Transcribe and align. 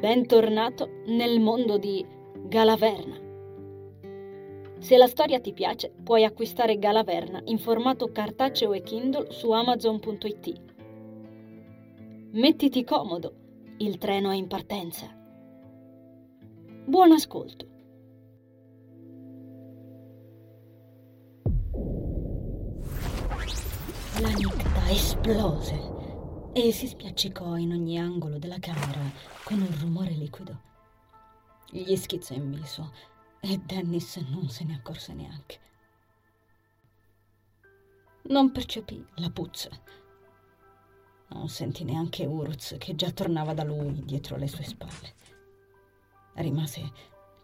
Bentornato 0.00 1.02
nel 1.08 1.40
mondo 1.40 1.76
di 1.76 2.02
Galaverna. 2.46 3.18
Se 4.78 4.96
la 4.96 5.06
storia 5.06 5.40
ti 5.40 5.52
piace, 5.52 5.92
puoi 6.02 6.24
acquistare 6.24 6.78
Galaverna 6.78 7.42
in 7.44 7.58
formato 7.58 8.10
cartaceo 8.10 8.72
e 8.72 8.80
Kindle 8.80 9.30
su 9.30 9.50
amazon.it. 9.50 10.60
Mettiti 12.30 12.82
comodo, 12.82 13.34
il 13.76 13.98
treno 13.98 14.30
è 14.30 14.36
in 14.36 14.46
partenza. 14.46 15.14
Buon 16.86 17.12
ascolto. 17.12 17.66
La 24.18 24.30
nicta 24.30 24.90
esplose 24.90 25.99
e 26.52 26.72
si 26.72 26.88
spiaccicò 26.88 27.56
in 27.56 27.72
ogni 27.72 27.96
angolo 27.96 28.38
della 28.38 28.58
camera 28.58 29.00
con 29.44 29.60
un 29.60 29.78
rumore 29.78 30.10
liquido. 30.10 30.68
Gli 31.70 31.94
schizzò 31.94 32.34
in 32.34 32.50
viso 32.50 32.92
e 33.38 33.58
Dennis 33.58 34.16
non 34.16 34.48
se 34.48 34.64
ne 34.64 34.74
accorse 34.74 35.12
neanche. 35.12 35.58
Non 38.22 38.50
percepì 38.50 39.04
la 39.16 39.30
puzza. 39.30 39.70
Non 41.28 41.48
sentì 41.48 41.84
neanche 41.84 42.26
Uruz 42.26 42.74
che 42.78 42.96
già 42.96 43.12
tornava 43.12 43.54
da 43.54 43.62
lui 43.62 44.04
dietro 44.04 44.36
le 44.36 44.48
sue 44.48 44.64
spalle. 44.64 45.14
Rimase 46.34 46.92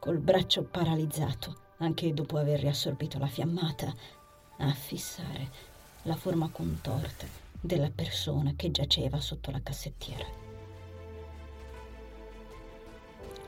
col 0.00 0.18
braccio 0.18 0.64
paralizzato, 0.64 1.74
anche 1.78 2.12
dopo 2.12 2.38
aver 2.38 2.58
riassorbito 2.58 3.18
la 3.18 3.28
fiammata, 3.28 3.94
a 4.58 4.72
fissare 4.72 5.50
la 6.02 6.16
forma 6.16 6.48
contorta 6.48 7.45
della 7.66 7.90
persona 7.90 8.54
che 8.56 8.70
giaceva 8.70 9.20
sotto 9.20 9.50
la 9.50 9.60
cassettiera. 9.60 10.24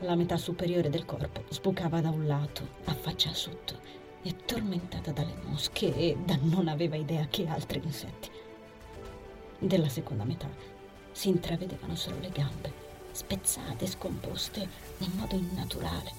La 0.01 0.15
metà 0.15 0.37
superiore 0.37 0.89
del 0.89 1.05
corpo 1.05 1.43
sbucava 1.49 1.99
da 1.99 2.09
un 2.09 2.27
lato, 2.27 2.67
a 2.85 2.93
faccia 2.93 3.33
sotto, 3.33 3.79
e 4.21 4.35
tormentata 4.45 5.11
dalle 5.11 5.35
mosche 5.43 5.95
e 5.95 6.17
da 6.23 6.37
non 6.41 6.67
aveva 6.67 6.95
idea 6.95 7.25
che 7.27 7.47
altri 7.47 7.81
insetti. 7.83 8.29
Della 9.57 9.89
seconda 9.89 10.23
metà 10.23 10.49
si 11.11 11.29
intravedevano 11.29 11.95
solo 11.95 12.19
le 12.19 12.29
gambe, 12.29 12.71
spezzate 13.11 13.85
e 13.85 13.87
scomposte 13.87 14.67
in 14.99 15.11
modo 15.15 15.35
innaturale, 15.35 16.11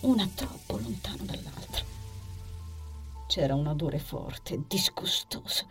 una 0.00 0.28
troppo 0.34 0.78
lontano 0.78 1.24
dall'altra. 1.24 1.84
C'era 3.26 3.54
un 3.54 3.66
odore 3.66 3.98
forte, 3.98 4.62
disgustoso, 4.66 5.66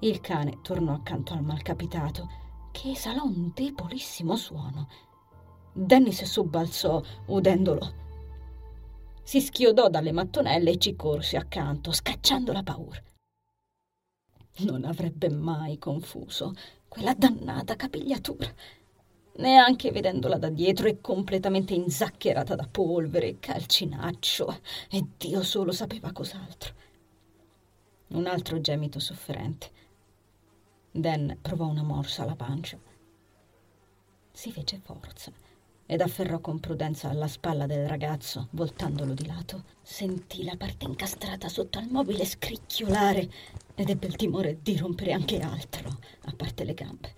il 0.00 0.20
cane 0.20 0.60
tornò 0.62 0.92
accanto 0.92 1.32
al 1.32 1.42
malcapitato, 1.42 2.30
che 2.70 2.92
esalò 2.92 3.24
un 3.24 3.50
debolissimo 3.52 4.36
suono. 4.36 4.88
Dennis 5.72 6.22
sobbalzò, 6.22 7.02
udendolo. 7.26 8.06
Si 9.24 9.40
schiodò 9.40 9.88
dalle 9.88 10.12
mattonelle 10.12 10.70
e 10.70 10.78
ci 10.78 10.94
corse 10.94 11.36
accanto, 11.36 11.90
scacciando 11.90 12.52
la 12.52 12.62
paura. 12.62 13.02
Non 14.58 14.84
avrebbe 14.84 15.30
mai 15.30 15.78
confuso 15.78 16.52
quella 16.86 17.14
dannata 17.14 17.74
capigliatura, 17.74 18.52
neanche 19.36 19.90
vedendola 19.90 20.38
da 20.38 20.48
dietro 20.48 20.86
e 20.86 21.00
completamente 21.00 21.74
inzaccherata 21.74 22.54
da 22.54 22.68
polvere, 22.70 23.38
calcinaccio 23.40 24.60
e 24.90 25.04
Dio 25.16 25.42
solo 25.42 25.72
sapeva 25.72 26.12
cos'altro. 26.12 26.74
Un 28.08 28.26
altro 28.26 28.60
gemito 28.60 29.00
sofferente 29.00 29.77
Dan 30.98 31.38
provò 31.40 31.66
una 31.68 31.84
morsa 31.84 32.24
alla 32.24 32.34
pancia. 32.34 32.76
Si 34.32 34.50
fece 34.50 34.80
forza 34.82 35.30
ed 35.86 36.00
afferrò 36.00 36.40
con 36.40 36.58
prudenza 36.58 37.12
la 37.12 37.28
spalla 37.28 37.66
del 37.66 37.86
ragazzo, 37.86 38.48
voltandolo 38.50 39.14
di 39.14 39.24
lato. 39.24 39.62
Sentì 39.80 40.42
la 40.42 40.56
parte 40.56 40.86
incastrata 40.86 41.48
sotto 41.48 41.78
al 41.78 41.86
mobile 41.88 42.24
scricchiolare 42.24 43.30
ed 43.76 43.88
ebbe 43.88 44.08
il 44.08 44.16
timore 44.16 44.58
di 44.60 44.76
rompere 44.76 45.12
anche 45.12 45.38
altro, 45.38 46.00
a 46.22 46.32
parte 46.32 46.64
le 46.64 46.74
gambe. 46.74 47.14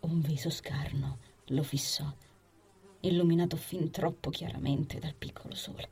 Un 0.00 0.20
viso 0.20 0.50
scarno 0.50 1.20
lo 1.46 1.62
fissò, 1.62 2.04
illuminato 3.00 3.56
fin 3.56 3.90
troppo 3.90 4.28
chiaramente 4.28 4.98
dal 4.98 5.14
piccolo 5.14 5.54
sole. 5.54 5.88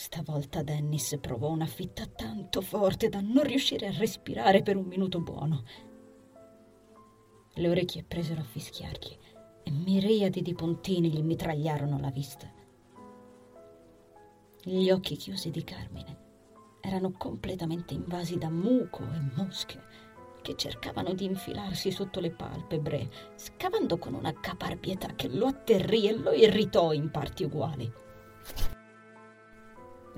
Stavolta 0.00 0.62
Dennis 0.62 1.18
provò 1.20 1.48
una 1.48 1.66
fitta 1.66 2.06
tanto 2.06 2.60
forte 2.60 3.08
da 3.08 3.20
non 3.20 3.42
riuscire 3.42 3.88
a 3.88 3.98
respirare 3.98 4.62
per 4.62 4.76
un 4.76 4.84
minuto 4.84 5.20
buono. 5.20 5.64
Le 7.54 7.68
orecchie 7.68 8.04
presero 8.04 8.42
a 8.42 8.44
fischiargli 8.44 9.18
e 9.64 9.70
miriadi 9.72 10.40
di 10.40 10.54
puntini 10.54 11.10
gli 11.10 11.20
mitragliarono 11.20 11.98
la 11.98 12.12
vista. 12.12 12.48
Gli 14.62 14.88
occhi 14.88 15.16
chiusi 15.16 15.50
di 15.50 15.64
Carmine 15.64 16.16
erano 16.80 17.10
completamente 17.10 17.92
invasi 17.92 18.38
da 18.38 18.50
muco 18.50 19.02
e 19.02 19.32
mosche 19.34 19.82
che 20.42 20.54
cercavano 20.54 21.12
di 21.12 21.24
infilarsi 21.24 21.90
sotto 21.90 22.20
le 22.20 22.30
palpebre, 22.30 23.10
scavando 23.34 23.98
con 23.98 24.14
una 24.14 24.32
caparbietà 24.32 25.16
che 25.16 25.26
lo 25.26 25.46
atterrì 25.46 26.06
e 26.06 26.16
lo 26.16 26.30
irritò 26.30 26.92
in 26.92 27.10
parti 27.10 27.42
uguali. 27.42 27.92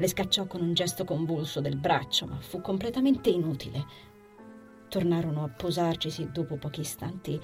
Le 0.00 0.09
scacciò 0.09 0.47
con 0.47 0.62
un 0.62 0.72
gesto 0.72 1.05
convulso 1.05 1.61
del 1.61 1.77
braccio, 1.77 2.25
ma 2.25 2.41
fu 2.41 2.62
completamente 2.62 3.28
inutile. 3.28 3.84
Tornarono 4.88 5.44
a 5.44 5.50
posarcisi 5.50 6.31
dopo 6.33 6.56
pochi 6.56 6.81
istanti, 6.81 7.38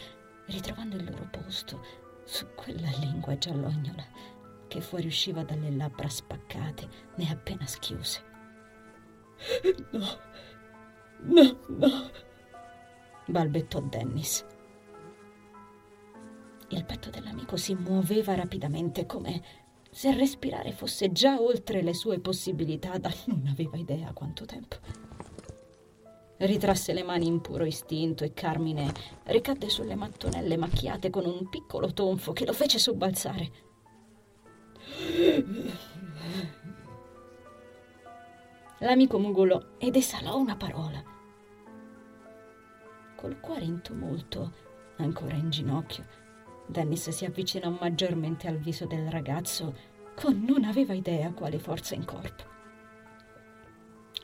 ritrovando 0.46 0.96
il 0.96 1.04
loro 1.04 1.28
posto 1.30 1.84
su 2.24 2.46
quella 2.54 2.88
lingua 2.98 3.36
giallognola 3.36 4.02
che 4.68 4.80
fuoriusciva 4.80 5.44
dalle 5.44 5.70
labbra 5.70 6.08
spaccate 6.08 6.88
né 7.16 7.28
appena 7.28 7.66
schiuse. 7.66 8.22
No, 9.90 10.18
no, 11.24 11.58
no, 11.66 12.10
balbettò 13.26 13.82
Dennis. 13.82 14.46
Il 16.68 16.86
petto 16.86 17.10
dell'amico 17.10 17.58
si 17.58 17.74
muoveva 17.74 18.34
rapidamente 18.34 19.04
come 19.04 19.65
se 19.96 20.12
respirare 20.12 20.72
fosse 20.72 21.10
già 21.10 21.40
oltre 21.40 21.80
le 21.80 21.94
sue 21.94 22.18
possibilità 22.18 22.98
da 23.00 23.10
non 23.28 23.46
aveva 23.46 23.78
idea 23.78 24.12
quanto 24.12 24.44
tempo. 24.44 24.76
Ritrasse 26.36 26.92
le 26.92 27.02
mani 27.02 27.26
in 27.26 27.40
puro 27.40 27.64
istinto 27.64 28.22
e 28.22 28.34
Carmine 28.34 28.92
ricadde 29.24 29.70
sulle 29.70 29.94
mattonelle 29.94 30.58
macchiate 30.58 31.08
con 31.08 31.24
un 31.24 31.48
piccolo 31.48 31.94
tonfo 31.94 32.34
che 32.34 32.44
lo 32.44 32.52
fece 32.52 32.78
sobbalzare. 32.78 33.50
L'amico 38.80 39.18
mugolò 39.18 39.62
ed 39.78 39.96
esalò 39.96 40.36
una 40.36 40.56
parola. 40.56 41.02
Col 43.16 43.40
cuore 43.40 43.64
in 43.64 43.80
tumulto, 43.80 44.52
ancora 44.96 45.36
in 45.36 45.48
ginocchio, 45.48 46.25
Dennis 46.66 47.10
si 47.10 47.24
avvicinò 47.24 47.70
maggiormente 47.70 48.48
al 48.48 48.58
viso 48.58 48.86
del 48.86 49.08
ragazzo 49.10 49.94
con 50.14 50.42
non 50.42 50.64
aveva 50.64 50.94
idea 50.94 51.32
quale 51.32 51.58
forza 51.58 51.94
in 51.94 52.04
corpo. 52.04 52.44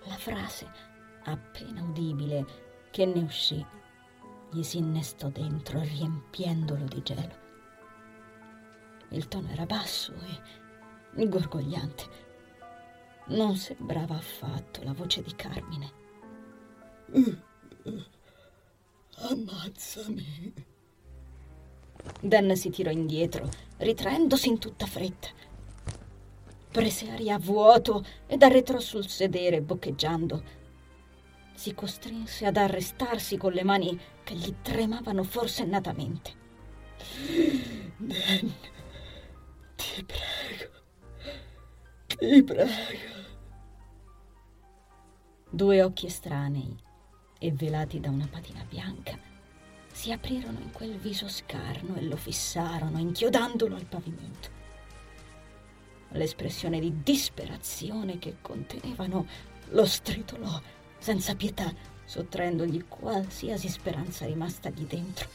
La 0.04 0.16
frase, 0.16 0.68
appena 1.24 1.82
udibile, 1.82 2.44
che 2.90 3.06
ne 3.06 3.22
uscì, 3.22 3.64
gli 4.50 4.62
si 4.62 4.78
innestò 4.78 5.28
dentro 5.28 5.80
riempiendolo 5.80 6.84
di 6.84 7.02
gelo. 7.02 7.40
Il 9.10 9.28
tono 9.28 9.48
era 9.50 9.66
basso 9.66 10.12
e 11.14 11.28
gorgogliante. 11.28 12.04
Non 13.26 13.56
sembrava 13.56 14.16
affatto 14.16 14.82
la 14.82 14.92
voce 14.92 15.22
di 15.22 15.34
Carmine. 15.36 15.92
Ammazzami. 19.16 20.70
Dan 22.20 22.54
si 22.56 22.70
tirò 22.70 22.90
indietro, 22.90 23.48
ritraendosi 23.78 24.48
in 24.48 24.58
tutta 24.58 24.86
fretta. 24.86 25.28
Prese 26.70 27.10
aria 27.10 27.34
a 27.34 27.38
vuoto 27.38 28.04
ed 28.26 28.42
arretrò 28.42 28.78
sul 28.78 29.06
sedere, 29.06 29.60
boccheggiando. 29.60 30.60
Si 31.54 31.74
costrinse 31.74 32.46
ad 32.46 32.56
arrestarsi 32.56 33.36
con 33.36 33.52
le 33.52 33.62
mani 33.62 33.98
che 34.24 34.34
gli 34.34 34.54
tremavano 34.62 35.22
forsennatamente. 35.22 36.40
Dan, 37.96 38.54
ti 39.76 40.04
prego, 40.04 40.70
ti 42.06 42.42
prego. 42.42 43.20
Due 45.50 45.82
occhi 45.82 46.06
estranei 46.06 46.74
e 47.38 47.52
velati 47.52 48.00
da 48.00 48.08
una 48.08 48.26
patina 48.26 48.64
bianca 48.66 49.30
si 49.92 50.10
aprirono 50.10 50.58
in 50.58 50.72
quel 50.72 50.96
viso 50.96 51.28
scarno 51.28 51.94
e 51.96 52.02
lo 52.02 52.16
fissarono, 52.16 52.98
inchiodandolo 52.98 53.76
al 53.76 53.84
pavimento. 53.84 54.60
L'espressione 56.12 56.80
di 56.80 57.02
disperazione 57.02 58.18
che 58.18 58.36
contenevano 58.40 59.26
lo 59.68 59.86
stritolò 59.86 60.60
senza 60.98 61.34
pietà, 61.34 61.72
sottraendogli 62.04 62.84
qualsiasi 62.88 63.68
speranza 63.68 64.26
rimasta 64.26 64.68
lì 64.70 64.86
dentro. 64.86 65.28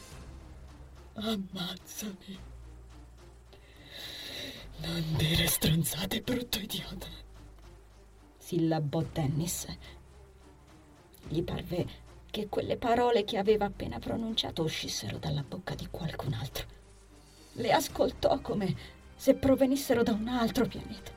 Ammazzami. 1.14 2.38
Non 4.80 5.04
dire 5.16 5.46
stronzate, 5.46 6.20
brutto 6.20 6.58
idiota. 6.58 7.08
Sillabò 8.38 9.02
Dennis. 9.12 9.66
Gli 11.26 11.42
parve 11.42 11.86
che 12.30 12.48
quelle 12.48 12.76
parole 12.76 13.24
che 13.24 13.38
aveva 13.38 13.66
appena 13.66 13.98
pronunciato 13.98 14.62
uscissero 14.62 15.18
dalla 15.18 15.44
bocca 15.46 15.74
di 15.74 15.88
qualcun 15.90 16.34
altro. 16.34 16.66
Le 17.52 17.72
ascoltò 17.72 18.40
come 18.40 18.74
se 19.14 19.34
provenissero 19.34 20.02
da 20.02 20.12
un 20.12 20.28
altro 20.28 20.66
pianeta. 20.66 21.10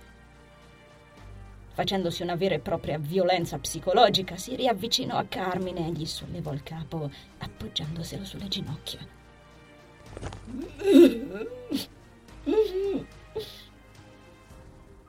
Facendosi 1.73 2.21
una 2.21 2.35
vera 2.35 2.55
e 2.55 2.59
propria 2.59 2.97
violenza 2.97 3.57
psicologica, 3.57 4.35
si 4.35 4.55
riavvicinò 4.55 5.15
a 5.17 5.25
Carmine 5.25 5.87
e 5.87 5.91
gli 5.91 6.05
sollevò 6.05 6.51
il 6.51 6.63
capo 6.63 7.09
appoggiandoselo 7.37 8.25
sulle 8.25 8.47
ginocchia. 8.47 8.99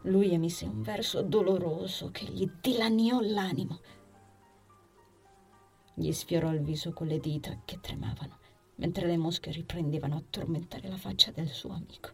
Lui 0.03 0.33
emise 0.33 0.65
un 0.65 0.83
verso 0.83 1.23
doloroso 1.23 2.11
che 2.11 2.27
gli 2.27 2.49
dilaniò 2.61 3.21
l'animo. 3.21 3.81
Gli 5.95 6.11
sfiorò 6.13 6.53
il 6.53 6.63
viso 6.63 6.93
con 6.93 7.07
le 7.07 7.19
dita 7.19 7.61
che 7.65 7.79
tremavano, 7.81 8.39
mentre 8.77 9.07
le 9.07 9.17
mosche 9.17 9.51
riprendevano 9.51 10.17
a 10.17 10.25
tormentare 10.29 10.89
la 10.89 10.97
faccia 10.97 11.31
del 11.31 11.49
suo 11.49 11.73
amico. 11.73 12.11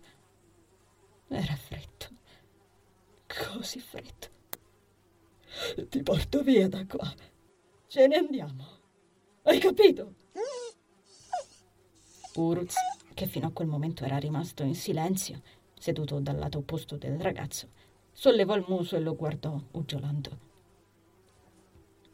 Era 1.29 1.55
freddo, 1.55 2.07
così 3.27 3.79
freddo. 3.79 4.37
Ti 5.89 6.03
porto 6.03 6.43
via 6.43 6.69
da 6.69 6.85
qua. 6.87 7.13
Ce 7.87 8.07
ne 8.07 8.17
andiamo. 8.17 8.67
Hai 9.43 9.59
capito? 9.59 10.15
Uruz, 12.35 12.75
che 13.15 13.27
fino 13.27 13.47
a 13.47 13.53
quel 13.53 13.69
momento 13.69 14.05
era 14.05 14.19
rimasto 14.19 14.63
in 14.63 14.75
silenzio, 14.75 15.43
seduto 15.79 16.21
dal 16.21 16.37
lato 16.37 16.59
opposto 16.59 16.97
del 16.97 17.19
ragazzo, 17.21 17.71
sollevò 18.13 18.57
il 18.57 18.65
muso 18.69 18.97
e 18.97 19.01
lo 19.01 19.15
guardò 19.15 19.61
uggiolando. 19.73 20.48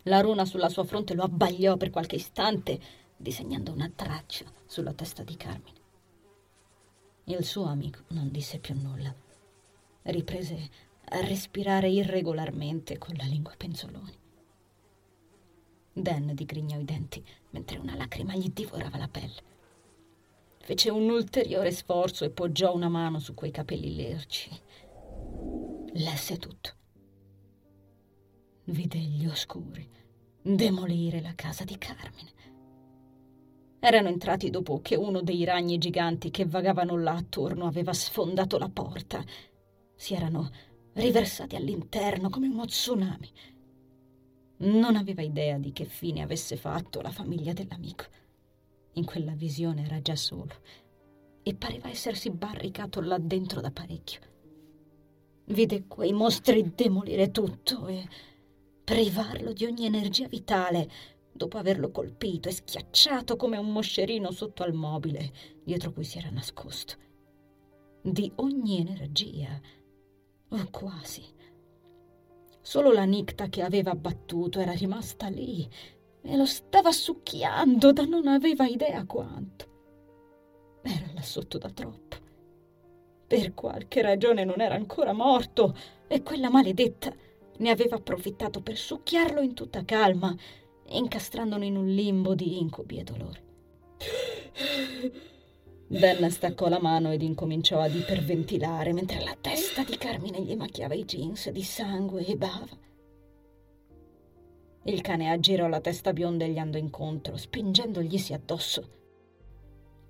La 0.04 0.20
runa 0.20 0.44
sulla 0.44 0.68
sua 0.68 0.84
fronte 0.84 1.14
lo 1.14 1.22
abbagliò 1.22 1.76
per 1.76 1.90
qualche 1.90 2.16
istante, 2.16 2.78
disegnando 3.16 3.72
una 3.72 3.90
traccia 3.94 4.44
sulla 4.66 4.92
testa 4.92 5.22
di 5.22 5.36
Carmine. 5.36 5.82
Il 7.24 7.42
suo 7.44 7.64
amico 7.64 8.00
non 8.08 8.30
disse 8.30 8.58
più 8.58 8.74
nulla. 8.78 9.14
Riprese 10.02 10.70
a 11.06 11.20
respirare 11.20 11.88
irregolarmente 11.88 12.98
con 12.98 13.14
la 13.16 13.24
lingua 13.24 13.54
penzoloni. 13.56 14.12
Dan 15.94 16.34
digrignò 16.34 16.78
i 16.78 16.84
denti 16.84 17.24
mentre 17.50 17.78
una 17.78 17.94
lacrima 17.94 18.34
gli 18.34 18.50
divorava 18.50 18.98
la 18.98 19.08
pelle. 19.08 19.52
Fece 20.58 20.90
un 20.90 21.08
ulteriore 21.08 21.70
sforzo 21.70 22.24
e 22.24 22.30
poggiò 22.30 22.74
una 22.74 22.88
mano 22.88 23.20
su 23.20 23.32
quei 23.32 23.50
capelli 23.50 23.94
lerci. 23.94 24.50
Lesse 25.92 26.36
tutto. 26.36 26.82
Vide 28.66 28.98
gli 28.98 29.26
oscuri 29.26 29.86
demolire 30.40 31.20
la 31.20 31.34
casa 31.34 31.64
di 31.64 31.76
Carmine. 31.76 32.32
Erano 33.78 34.08
entrati 34.08 34.48
dopo 34.48 34.80
che 34.80 34.94
uno 34.94 35.20
dei 35.20 35.44
ragni 35.44 35.76
giganti 35.76 36.30
che 36.30 36.46
vagavano 36.46 36.96
là 36.96 37.12
attorno 37.12 37.66
aveva 37.66 37.92
sfondato 37.92 38.56
la 38.56 38.70
porta. 38.70 39.22
Si 39.94 40.14
erano 40.14 40.50
riversati 40.94 41.56
all'interno 41.56 42.30
come 42.30 42.48
uno 42.48 42.64
tsunami. 42.64 43.30
Non 44.56 44.96
aveva 44.96 45.20
idea 45.20 45.58
di 45.58 45.72
che 45.72 45.84
fine 45.84 46.22
avesse 46.22 46.56
fatto 46.56 47.02
la 47.02 47.10
famiglia 47.10 47.52
dell'amico. 47.52 48.04
In 48.94 49.04
quella 49.04 49.32
visione 49.32 49.84
era 49.84 50.00
già 50.00 50.16
solo 50.16 50.54
e 51.42 51.54
pareva 51.54 51.90
essersi 51.90 52.30
barricato 52.30 53.02
là 53.02 53.18
dentro 53.18 53.60
da 53.60 53.70
parecchio. 53.70 54.20
Vide 55.46 55.86
quei 55.86 56.14
mostri 56.14 56.72
demolire 56.74 57.30
tutto 57.30 57.86
e 57.86 58.08
privarlo 58.84 59.52
di 59.54 59.64
ogni 59.64 59.86
energia 59.86 60.28
vitale 60.28 60.90
dopo 61.32 61.56
averlo 61.56 61.90
colpito 61.90 62.48
e 62.48 62.52
schiacciato 62.52 63.36
come 63.36 63.56
un 63.56 63.72
moscerino 63.72 64.30
sotto 64.30 64.62
al 64.62 64.74
mobile 64.74 65.32
dietro 65.64 65.90
cui 65.92 66.04
si 66.04 66.18
era 66.18 66.30
nascosto. 66.30 66.94
Di 68.02 68.30
ogni 68.36 68.80
energia, 68.80 69.58
o 70.50 70.68
quasi. 70.70 71.24
Solo 72.60 72.92
la 72.92 73.04
nicta 73.04 73.48
che 73.48 73.62
aveva 73.62 73.94
battuto 73.94 74.60
era 74.60 74.72
rimasta 74.72 75.28
lì 75.28 75.68
e 76.20 76.36
lo 76.36 76.46
stava 76.46 76.92
succhiando 76.92 77.92
da 77.92 78.04
non 78.04 78.28
aveva 78.28 78.66
idea 78.66 79.04
quanto. 79.06 79.72
Era 80.82 81.10
là 81.14 81.22
sotto 81.22 81.56
da 81.56 81.70
troppo. 81.70 82.16
Per 83.26 83.54
qualche 83.54 84.02
ragione 84.02 84.44
non 84.44 84.60
era 84.60 84.74
ancora 84.74 85.12
morto 85.12 85.74
e 86.06 86.22
quella 86.22 86.50
maledetta 86.50 87.14
ne 87.58 87.70
aveva 87.70 87.96
approfittato 87.96 88.60
per 88.60 88.76
succhiarlo 88.76 89.40
in 89.40 89.54
tutta 89.54 89.84
calma, 89.84 90.34
incastrandolo 90.88 91.64
in 91.64 91.76
un 91.76 91.86
limbo 91.86 92.34
di 92.34 92.58
incubi 92.58 92.98
e 92.98 93.04
dolore. 93.04 93.42
Dan 95.86 96.30
staccò 96.30 96.68
la 96.68 96.80
mano 96.80 97.12
ed 97.12 97.22
incominciò 97.22 97.80
ad 97.80 97.94
iperventilare 97.94 98.92
mentre 98.92 99.22
la 99.22 99.36
testa 99.40 99.84
di 99.84 99.96
Carmine 99.96 100.40
gli 100.40 100.56
macchiava 100.56 100.94
i 100.94 101.04
jeans 101.04 101.50
di 101.50 101.62
sangue 101.62 102.24
e 102.24 102.36
bava. 102.36 102.78
Il 104.86 105.00
cane 105.00 105.30
aggirò 105.30 105.66
la 105.66 105.80
testa 105.80 106.12
bionda 106.12 106.44
e 106.44 106.50
gli 106.50 106.58
andò 106.58 106.78
incontro, 106.78 107.36
spingendoglisi 107.36 108.32
addosso. 108.32 109.03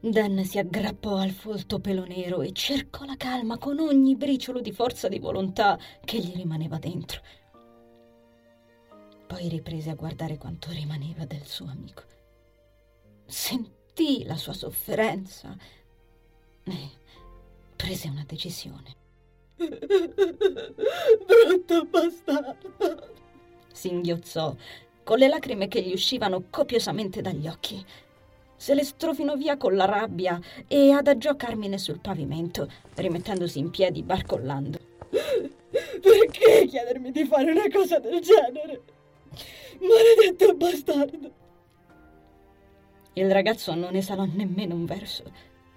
Dan 0.05 0.45
si 0.45 0.59
aggrappò 0.59 1.17
al 1.17 1.31
folto 1.31 1.81
pelo 1.81 2.05
nero 2.05 2.43
e 2.43 2.53
cercò 2.53 3.06
la 3.06 3.17
calma 3.17 3.56
con 3.56 3.79
ogni 3.79 4.17
briciolo 4.17 4.61
di 4.61 4.71
forza 4.71 5.09
di 5.09 5.19
volontà 5.19 5.79
che 6.05 6.19
gli 6.19 6.35
rimaneva 6.35 6.77
dentro. 6.77 7.23
Poi 9.27 9.49
riprese 9.49 9.89
a 9.89 9.95
guardare 9.95 10.37
quanto 10.37 10.69
rimaneva 10.73 11.25
del 11.25 11.47
suo 11.47 11.71
amico. 11.71 12.03
Sentì 13.25 14.25
la 14.25 14.37
sua 14.37 14.53
sofferenza 14.53 15.56
e 16.65 16.91
prese 17.75 18.09
una 18.09 18.25
decisione. 18.27 18.97
Brutto 21.27 21.85
bastardo! 21.87 23.15
Singhiozzò, 23.73 24.55
con 25.03 25.17
le 25.17 25.29
lacrime 25.29 25.67
che 25.67 25.81
gli 25.81 25.94
uscivano 25.94 26.44
copiosamente 26.51 27.23
dagli 27.23 27.49
occhi 27.49 27.82
se 28.56 28.75
le 28.75 28.84
strofinò 28.84 29.37
via 29.37 29.56
con 29.56 29.75
la 29.77 29.84
rabbia 29.84 30.41
e 30.67 30.93
adagiò 30.93 31.37
Carmine 31.37 31.79
sul 31.79 32.01
pavimento, 32.01 32.70
rimettendosi 32.94 33.58
in 33.58 33.70
piedi 33.70 34.03
barcollando. 34.03 34.79
Perché 36.01 36.67
chiedermi 36.67 37.11
di 37.11 37.25
fare 37.25 37.51
una 37.51 37.69
cosa 37.73 37.99
del 37.99 38.20
genere? 38.20 38.82
Maledetto 39.81 40.55
bastardo! 40.55 41.43
Il 43.15 43.31
ragazzo 43.31 43.75
non 43.75 43.94
esalò 43.94 44.25
nemmeno 44.25 44.75
un 44.75 44.87
verso 44.87 45.25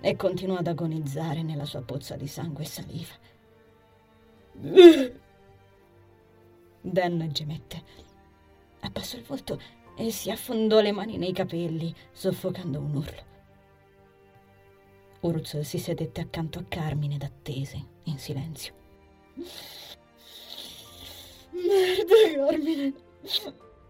e 0.01 0.15
continuò 0.15 0.57
ad 0.57 0.67
agonizzare 0.67 1.43
nella 1.43 1.65
sua 1.65 1.81
pozza 1.81 2.15
di 2.15 2.27
sangue 2.27 2.63
e 2.63 2.67
saliva. 2.67 3.13
Dan 6.81 7.29
gemette. 7.31 7.84
Abbassò 8.81 9.17
il 9.17 9.24
volto 9.24 9.60
e 9.98 10.12
si 10.12 10.30
affondò 10.30 10.80
le 10.80 10.92
mani 10.92 11.18
nei 11.18 11.34
capelli, 11.34 11.94
soffocando 12.12 12.80
un 12.80 12.96
urlo. 12.96 13.25
Uruz 15.22 15.60
si 15.62 15.80
sedette 15.80 16.22
accanto 16.22 16.60
a 16.60 16.66
Carmine 16.68 17.16
ed 17.16 17.24
attese, 17.24 17.84
in 18.04 18.20
silenzio. 18.20 18.74
Merda, 21.50 22.16
Carmine! 22.36 22.94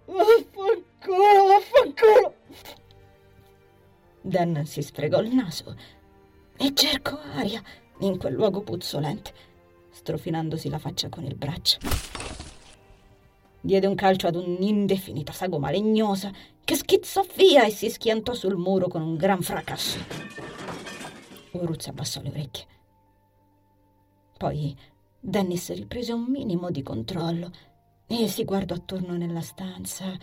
Vaffanculo, 0.05 1.47
vaffanculo! 1.47 2.35
Dan 4.21 4.65
si 4.65 4.81
sfregò 4.81 5.19
il 5.21 5.33
naso 5.33 5.75
e 6.57 6.73
cercò 6.73 7.19
aria 7.35 7.61
in 7.99 8.17
quel 8.17 8.33
luogo 8.33 8.61
puzzolente, 8.61 9.33
strofinandosi 9.89 10.69
la 10.69 10.79
faccia 10.79 11.09
con 11.09 11.25
il 11.25 11.35
braccio 11.35 12.26
diede 13.67 13.85
un 13.85 13.95
calcio 13.95 14.27
ad 14.27 14.35
un'indefinita 14.35 15.33
sagoma 15.33 15.69
legnosa 15.69 16.31
che 16.63 16.75
schizzò 16.75 17.25
via 17.35 17.65
e 17.65 17.69
si 17.69 17.89
schiantò 17.89 18.33
sul 18.33 18.55
muro 18.55 18.87
con 18.87 19.01
un 19.01 19.17
gran 19.17 19.41
fracasso. 19.41 19.99
Uruz 21.51 21.87
abbassò 21.87 22.21
le 22.21 22.29
orecchie. 22.29 22.65
Poi 24.37 24.73
Dennis 25.19 25.73
riprese 25.73 26.13
un 26.13 26.23
minimo 26.29 26.71
di 26.71 26.81
controllo 26.81 27.51
e 28.07 28.29
si 28.29 28.45
guardò 28.45 28.73
attorno 28.73 29.17
nella 29.17 29.41
stanza, 29.41 30.17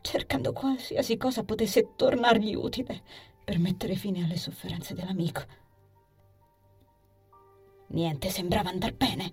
cercando 0.00 0.52
qualsiasi 0.52 1.16
cosa 1.16 1.44
potesse 1.44 1.92
tornargli 1.94 2.56
utile 2.56 3.00
per 3.44 3.60
mettere 3.60 3.94
fine 3.94 4.24
alle 4.24 4.36
sofferenze 4.36 4.94
dell'amico. 4.94 5.42
Niente 7.90 8.28
sembrava 8.28 8.70
andar 8.70 8.92
bene. 8.94 9.32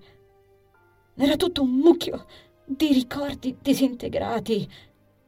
Era 1.15 1.35
tutto 1.35 1.63
un 1.63 1.71
mucchio 1.71 2.25
di 2.71 2.93
ricordi 2.93 3.57
disintegrati 3.59 4.69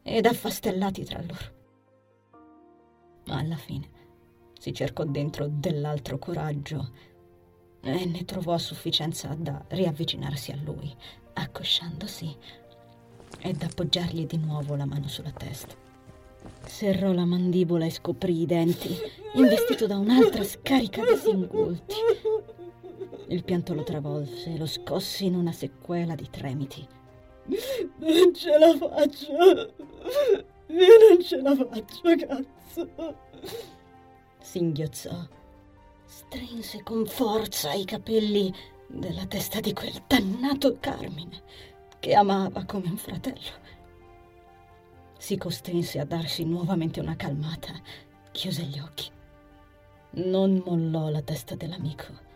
ed 0.04 0.28
affastellati 0.28 1.04
tra 1.04 1.20
loro. 1.22 1.60
Ma 3.26 3.38
alla 3.38 3.56
fine 3.56 3.90
si 4.60 4.72
cercò 4.72 5.06
dentro 5.06 5.48
dell'altro 5.50 6.20
coraggio 6.20 6.92
e 7.82 8.06
ne 8.06 8.26
trovò 8.26 8.54
a 8.54 8.60
sufficienza 8.60 9.34
da 9.36 9.60
riavvicinarsi 9.70 10.52
a 10.52 10.60
lui, 10.64 10.96
accosciandosi 11.34 12.38
ed 13.40 13.64
appoggiargli 13.64 14.28
di 14.28 14.38
nuovo 14.38 14.76
la 14.76 14.86
mano 14.86 15.08
sulla 15.08 15.32
testa. 15.32 15.74
Serrò 16.64 17.12
la 17.12 17.26
mandibola 17.26 17.86
e 17.86 17.90
scoprì 17.90 18.42
i 18.42 18.46
denti, 18.46 18.96
investito 19.34 19.88
da 19.88 19.98
un'altra 19.98 20.44
scarica 20.44 21.02
di 21.04 21.18
singulti. 21.18 21.96
Il 23.30 23.44
pianto 23.44 23.74
lo 23.74 23.82
travolse 23.82 24.54
e 24.54 24.58
lo 24.60 24.68
scosse 24.68 25.26
in 25.26 25.34
una 25.34 25.52
sequela 25.52 26.14
di 26.14 26.30
tremiti. 26.30 27.00
Non 27.98 28.34
ce 28.34 28.58
la 28.58 28.78
faccio. 28.78 29.34
Io 30.68 31.10
non 31.10 31.22
ce 31.22 31.42
la 31.42 31.56
faccio, 31.56 32.16
cazzo. 32.28 33.18
Singhiozzò. 34.40 35.28
Strinse 36.06 36.82
con 36.84 37.06
forza 37.06 37.74
i 37.74 37.84
capelli 37.84 38.54
della 38.88 39.26
testa 39.26 39.60
di 39.60 39.74
quel 39.74 40.02
dannato 40.08 40.78
Carmine, 40.80 41.44
che 42.00 42.14
amava 42.14 42.64
come 42.66 42.88
un 42.88 42.98
fratello. 42.98 43.60
Si 45.18 45.38
costrinse 45.38 46.00
a 46.00 46.06
darsi 46.06 46.46
nuovamente 46.46 47.00
una 47.00 47.16
calmata, 47.16 47.74
chiuse 48.32 48.64
gli 48.64 48.80
occhi. 48.80 49.10
Non 50.12 50.62
mollò 50.66 51.10
la 51.10 51.22
testa 51.22 51.56
dell'amico. 51.56 52.30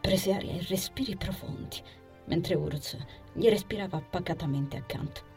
Prese 0.00 0.32
aria 0.32 0.52
e 0.52 0.66
respiri 0.68 1.16
profondi 1.16 1.82
mentre 2.24 2.54
Urz 2.54 2.96
gli 3.32 3.48
respirava 3.48 4.00
pacatamente 4.00 4.76
accanto. 4.76 5.30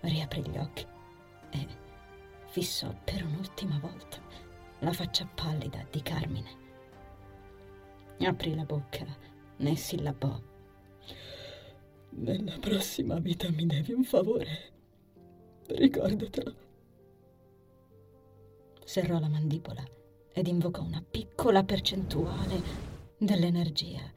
Riaprì 0.00 0.42
gli 0.42 0.58
occhi 0.58 0.86
e 1.50 1.66
fissò 2.46 2.94
per 3.04 3.24
un'ultima 3.24 3.78
volta 3.78 4.18
la 4.80 4.92
faccia 4.92 5.26
pallida 5.26 5.84
di 5.90 6.02
Carmine. 6.02 6.62
Aprì 8.20 8.54
la 8.54 8.64
bocca, 8.64 9.04
ne 9.56 9.76
sillabò. 9.76 10.40
Nella 12.10 12.58
prossima 12.58 13.18
vita 13.18 13.50
mi 13.50 13.66
devi 13.66 13.92
un 13.92 14.04
favore. 14.04 14.72
Ricordatelo. 15.66 16.54
Serrò 18.84 19.18
la 19.18 19.28
mandibola 19.28 19.82
ed 20.32 20.46
invocò 20.46 20.82
una 20.82 21.02
piccola 21.08 21.64
percentuale 21.64 22.62
dell'energia 23.18 24.13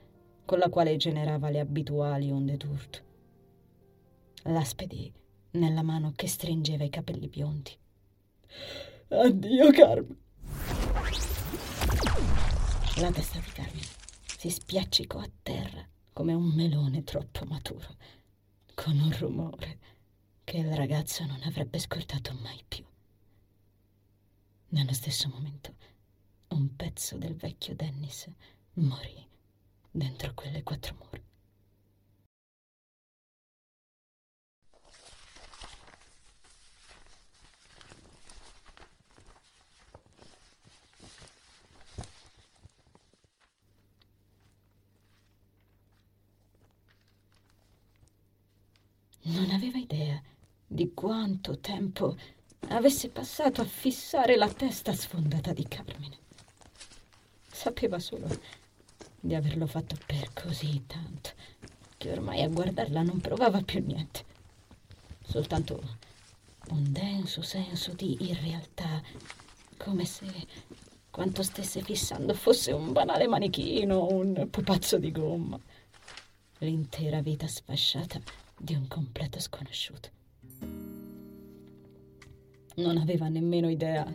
con 0.48 0.60
la 0.60 0.70
quale 0.70 0.96
generava 0.96 1.50
le 1.50 1.60
abituali 1.60 2.32
onde 2.32 2.56
d'urto. 2.56 3.00
La 4.44 4.64
spedì 4.64 5.12
nella 5.52 5.82
mano 5.82 6.14
che 6.16 6.26
stringeva 6.30 6.86
i 6.86 6.90
capelli 6.90 7.28
biondi. 7.28 7.78
Addio, 9.10 9.72
Carmen. 9.72 10.18
La 13.02 13.12
testa 13.12 13.40
di 13.40 13.52
Carmen 13.52 13.84
si 14.38 14.50
spiaccicò 14.50 15.20
a 15.20 15.30
terra 15.44 15.86
come 16.14 16.32
un 16.32 16.48
melone 16.56 17.04
troppo 17.04 17.44
maturo, 17.44 17.98
con 18.74 18.98
un 18.98 19.12
rumore 19.18 19.80
che 20.46 20.60
il 20.60 20.74
ragazzo 20.74 21.26
non 21.26 21.42
avrebbe 21.44 21.78
scordato 21.78 22.34
mai 22.42 22.64
più. 22.66 22.86
Nello 24.70 24.94
stesso 24.94 25.28
momento, 25.28 25.74
un 26.50 26.74
pezzo 26.74 27.18
del 27.18 27.36
vecchio 27.36 27.76
Dennis 27.76 28.30
morì 28.76 29.27
dentro 29.98 30.34
quelle 30.36 30.64
quattro 30.64 30.96
mura. 30.96 31.22
Non 49.30 49.50
aveva 49.52 49.78
idea 49.78 50.22
di 50.66 50.94
quanto 50.94 51.60
tempo 51.60 52.16
avesse 52.70 53.10
passato 53.10 53.62
a 53.62 53.66
fissare 53.66 54.38
la 54.38 54.52
testa 54.52 54.94
sfondata 54.94 55.52
di 55.54 55.68
Carmine. 55.68 56.18
Sapeva 57.52 58.00
solo 58.00 58.28
di 59.20 59.36
averlo 59.36 59.68
fatto 59.68 59.96
per 60.06 60.32
così 60.34 60.84
tanto, 60.86 61.32
che 61.98 62.12
ormai 62.12 62.42
a 62.44 62.50
guardarla 62.50 63.02
non 63.02 63.20
provava 63.20 63.62
più 63.62 63.84
niente. 63.86 64.24
Soltanto 65.24 65.98
un 66.70 66.92
denso 66.92 67.42
senso 67.42 67.94
di 67.94 68.18
irrealtà, 68.30 69.02
come 69.78 70.06
se 70.06 70.26
quanto 71.10 71.42
stesse 71.44 71.82
fissando 71.82 72.34
fosse 72.34 72.72
un 72.72 72.92
banale 72.92 73.28
manichino, 73.28 74.08
un 74.08 74.48
pupazzo 74.50 74.98
di 74.98 75.12
gomma. 75.12 75.60
L'intera 76.60 77.22
vita 77.22 77.48
sfasciata 77.48 78.20
di 78.58 78.76
un 78.76 78.88
completo 78.88 79.40
sconosciuto. 79.40 80.10
Non 82.76 82.98
aveva 82.98 83.28
nemmeno 83.28 83.70
idea 83.70 84.06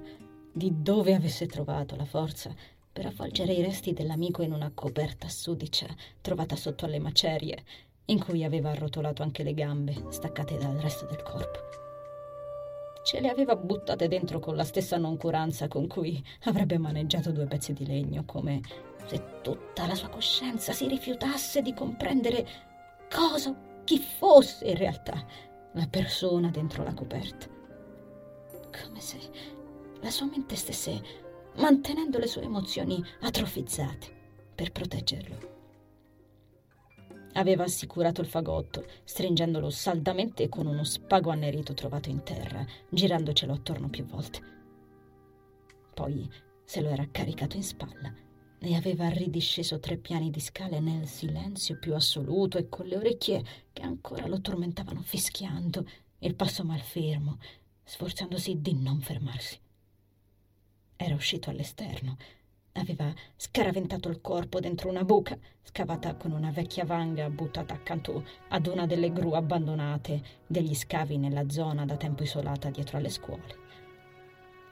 di 0.52 0.82
dove 0.82 1.14
avesse 1.14 1.46
trovato 1.46 1.96
la 1.96 2.04
forza 2.04 2.54
per 2.92 3.06
avvolgere 3.06 3.52
i 3.52 3.62
resti 3.62 3.92
dell'amico 3.92 4.42
in 4.42 4.52
una 4.52 4.70
coperta 4.74 5.28
sudicia 5.28 5.86
trovata 6.20 6.56
sotto 6.56 6.84
alle 6.84 6.98
macerie, 6.98 7.64
in 8.06 8.22
cui 8.22 8.44
aveva 8.44 8.70
arrotolato 8.70 9.22
anche 9.22 9.42
le 9.42 9.54
gambe, 9.54 10.04
staccate 10.10 10.58
dal 10.58 10.76
resto 10.76 11.06
del 11.06 11.22
corpo. 11.22 11.58
Ce 13.04 13.20
le 13.20 13.30
aveva 13.30 13.56
buttate 13.56 14.06
dentro 14.06 14.38
con 14.38 14.54
la 14.54 14.64
stessa 14.64 14.96
noncuranza 14.96 15.66
con 15.68 15.86
cui 15.88 16.22
avrebbe 16.44 16.78
maneggiato 16.78 17.32
due 17.32 17.46
pezzi 17.46 17.72
di 17.72 17.86
legno, 17.86 18.24
come 18.24 18.60
se 19.06 19.40
tutta 19.42 19.86
la 19.86 19.94
sua 19.94 20.08
coscienza 20.08 20.72
si 20.72 20.86
rifiutasse 20.86 21.62
di 21.62 21.74
comprendere 21.74 22.46
cosa, 23.10 23.54
chi 23.84 23.98
fosse 23.98 24.66
in 24.66 24.76
realtà 24.76 25.24
la 25.72 25.86
persona 25.88 26.50
dentro 26.50 26.84
la 26.84 26.94
coperta. 26.94 27.46
Come 28.70 29.00
se 29.00 29.18
la 30.00 30.10
sua 30.10 30.26
mente 30.26 30.56
stesse 30.56 31.21
mantenendo 31.56 32.18
le 32.18 32.26
sue 32.26 32.42
emozioni 32.42 33.02
atrofizzate 33.20 34.20
per 34.54 34.72
proteggerlo. 34.72 35.50
Aveva 37.34 37.64
assicurato 37.64 38.20
il 38.20 38.26
fagotto, 38.26 38.84
stringendolo 39.04 39.70
saldamente 39.70 40.48
con 40.48 40.66
uno 40.66 40.84
spago 40.84 41.30
annerito 41.30 41.72
trovato 41.72 42.10
in 42.10 42.22
terra, 42.22 42.64
girandocelo 42.90 43.54
attorno 43.54 43.88
più 43.88 44.04
volte. 44.04 44.40
Poi 45.94 46.30
se 46.64 46.80
lo 46.80 46.88
era 46.88 47.08
caricato 47.10 47.56
in 47.56 47.62
spalla 47.62 48.12
e 48.58 48.74
aveva 48.76 49.08
ridisceso 49.08 49.80
tre 49.80 49.96
piani 49.96 50.30
di 50.30 50.40
scale 50.40 50.78
nel 50.80 51.06
silenzio 51.06 51.78
più 51.78 51.94
assoluto 51.94 52.58
e 52.58 52.68
con 52.68 52.86
le 52.86 52.96
orecchie 52.96 53.42
che 53.72 53.82
ancora 53.82 54.26
lo 54.26 54.40
tormentavano 54.40 55.00
fischiando, 55.02 55.84
il 56.20 56.34
passo 56.34 56.64
malfermo, 56.64 57.38
sforzandosi 57.82 58.60
di 58.60 58.74
non 58.74 59.00
fermarsi. 59.00 59.61
Era 61.04 61.16
uscito 61.16 61.50
all'esterno. 61.50 62.16
Aveva 62.74 63.12
scaraventato 63.34 64.08
il 64.08 64.20
corpo 64.20 64.60
dentro 64.60 64.88
una 64.88 65.02
buca, 65.02 65.36
scavata 65.60 66.14
con 66.14 66.30
una 66.30 66.52
vecchia 66.52 66.84
vanga 66.84 67.28
buttata 67.28 67.74
accanto 67.74 68.24
ad 68.50 68.68
una 68.68 68.86
delle 68.86 69.12
gru 69.12 69.32
abbandonate 69.32 70.22
degli 70.46 70.76
scavi 70.76 71.16
nella 71.16 71.48
zona 71.48 71.84
da 71.84 71.96
tempo 71.96 72.22
isolata 72.22 72.70
dietro 72.70 72.98
alle 72.98 73.08
scuole. 73.08 73.56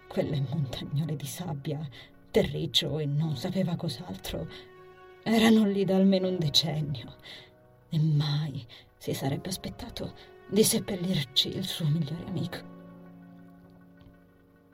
Quelle 0.06 0.40
montagnole 0.40 1.16
di 1.16 1.26
sabbia, 1.26 1.80
terriccio 2.30 3.00
e 3.00 3.06
non 3.06 3.36
sapeva 3.36 3.74
cos'altro, 3.74 4.46
erano 5.24 5.64
lì 5.66 5.84
da 5.84 5.96
almeno 5.96 6.28
un 6.28 6.38
decennio 6.38 7.16
e 7.88 7.98
mai 7.98 8.64
si 8.96 9.14
sarebbe 9.14 9.48
aspettato 9.48 10.14
di 10.48 10.62
seppellirci 10.62 11.48
il 11.48 11.66
suo 11.66 11.88
migliore 11.88 12.24
amico 12.28 12.79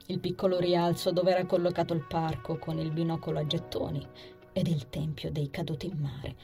il 0.08 0.20
piccolo 0.20 0.58
rialzo 0.58 1.10
dove 1.10 1.32
era 1.32 1.46
collocato 1.46 1.92
il 1.92 2.04
parco 2.06 2.58
con 2.58 2.78
il 2.78 2.92
binocolo 2.92 3.40
a 3.40 3.46
gettoni 3.46 4.06
ed 4.52 4.68
il 4.68 4.88
tempio 4.88 5.32
dei 5.32 5.50
caduti 5.50 5.86
in 5.86 5.98
mare 5.98 6.36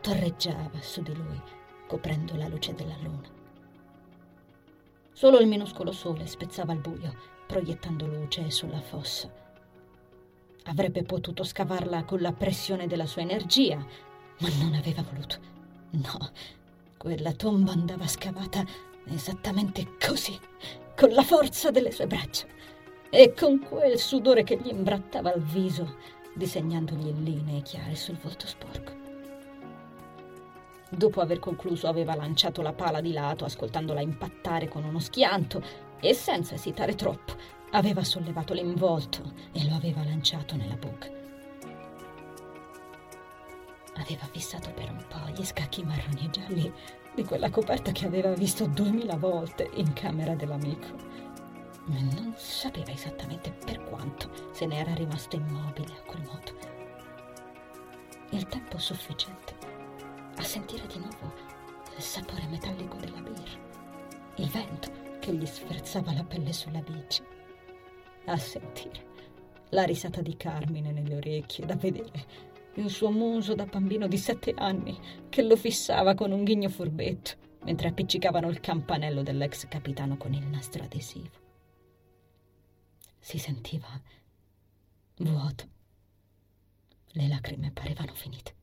torreggiava 0.00 0.80
su 0.80 1.02
di 1.02 1.14
lui, 1.14 1.40
coprendo 1.86 2.34
la 2.36 2.48
luce 2.48 2.72
della 2.74 2.96
luna. 3.02 3.28
Solo 5.12 5.38
il 5.38 5.46
minuscolo 5.46 5.92
sole 5.92 6.26
spezzava 6.26 6.72
il 6.72 6.78
buio, 6.78 7.14
proiettando 7.46 8.06
luce 8.06 8.50
sulla 8.50 8.80
fossa. 8.80 9.30
Avrebbe 10.64 11.02
potuto 11.02 11.44
scavarla 11.44 12.04
con 12.04 12.20
la 12.20 12.32
pressione 12.32 12.86
della 12.86 13.06
sua 13.06 13.20
energia, 13.20 13.76
ma 13.76 14.48
non 14.60 14.72
aveva 14.74 15.02
voluto. 15.02 15.36
No, 15.90 16.30
quella 16.96 17.32
tomba 17.32 17.72
andava 17.72 18.06
scavata 18.06 18.64
esattamente 19.04 19.96
così, 19.98 20.38
con 20.96 21.10
la 21.10 21.22
forza 21.22 21.70
delle 21.70 21.90
sue 21.90 22.06
braccia 22.06 22.46
e 23.10 23.34
con 23.34 23.58
quel 23.58 23.98
sudore 23.98 24.44
che 24.44 24.56
gli 24.56 24.68
imbrattava 24.68 25.32
il 25.32 25.42
viso, 25.42 25.96
disegnandogli 26.32 27.12
linee 27.22 27.62
chiare 27.62 27.96
sul 27.96 28.16
volto 28.16 28.46
sporco. 28.46 28.98
Dopo 30.88 31.20
aver 31.20 31.38
concluso 31.38 31.86
aveva 31.86 32.14
lanciato 32.14 32.62
la 32.62 32.72
pala 32.72 33.00
di 33.00 33.12
lato, 33.12 33.44
ascoltandola 33.44 34.00
impattare 34.00 34.68
con 34.68 34.84
uno 34.84 34.98
schianto, 34.98 35.62
e 36.00 36.14
senza 36.14 36.54
esitare 36.54 36.94
troppo, 36.94 37.34
Aveva 37.72 38.02
sollevato 38.02 38.52
l'involto 38.52 39.32
e 39.52 39.64
lo 39.68 39.76
aveva 39.76 40.02
lanciato 40.02 40.56
nella 40.56 40.74
bocca. 40.74 41.08
Aveva 43.94 44.26
fissato 44.28 44.70
per 44.72 44.90
un 44.90 45.04
po' 45.08 45.30
gli 45.32 45.44
scacchi 45.44 45.84
marroni 45.84 46.26
e 46.26 46.30
gialli 46.30 46.72
di 47.14 47.24
quella 47.24 47.48
coperta 47.48 47.92
che 47.92 48.06
aveva 48.06 48.32
visto 48.32 48.66
duemila 48.66 49.16
volte 49.16 49.70
in 49.74 49.92
camera 49.92 50.34
dell'amico. 50.34 50.88
Non 51.90 52.34
sapeva 52.36 52.92
esattamente 52.92 53.50
per 53.50 53.82
quanto 53.82 54.30
se 54.52 54.64
ne 54.64 54.78
era 54.78 54.94
rimasto 54.94 55.34
immobile 55.34 55.92
a 55.92 56.02
quel 56.02 56.22
modo. 56.22 56.52
Il 58.30 58.46
tempo 58.46 58.78
sufficiente 58.78 59.54
a 60.36 60.42
sentire 60.42 60.86
di 60.86 61.00
nuovo 61.00 61.32
il 61.96 62.02
sapore 62.02 62.46
metallico 62.46 62.96
della 62.96 63.20
birra, 63.20 63.58
il 64.36 64.46
vento 64.46 64.88
che 65.18 65.34
gli 65.34 65.44
sferzava 65.44 66.12
la 66.12 66.22
pelle 66.22 66.52
sulla 66.52 66.80
bici, 66.80 67.22
a 68.26 68.36
sentire 68.36 69.08
la 69.70 69.82
risata 69.82 70.22
di 70.22 70.36
Carmine 70.36 70.92
nelle 70.92 71.16
orecchie, 71.16 71.66
da 71.66 71.74
vedere 71.74 72.24
il 72.74 72.88
suo 72.88 73.10
muso 73.10 73.56
da 73.56 73.64
bambino 73.64 74.06
di 74.06 74.16
sette 74.16 74.54
anni 74.56 74.96
che 75.28 75.42
lo 75.42 75.56
fissava 75.56 76.14
con 76.14 76.30
un 76.30 76.44
ghigno 76.44 76.68
furbetto 76.68 77.32
mentre 77.64 77.88
appiccicavano 77.88 78.48
il 78.48 78.60
campanello 78.60 79.22
dell'ex 79.22 79.66
capitano 79.66 80.16
con 80.16 80.32
il 80.32 80.46
nastro 80.46 80.84
adesivo. 80.84 81.49
Si 83.20 83.38
sentiva 83.38 83.88
vuoto. 85.16 85.68
Le 87.12 87.28
lacrime 87.28 87.70
parevano 87.70 88.14
finite. 88.14 88.54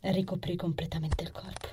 Ricoprì 0.00 0.56
completamente 0.56 1.24
il 1.24 1.30
corpo 1.30 1.68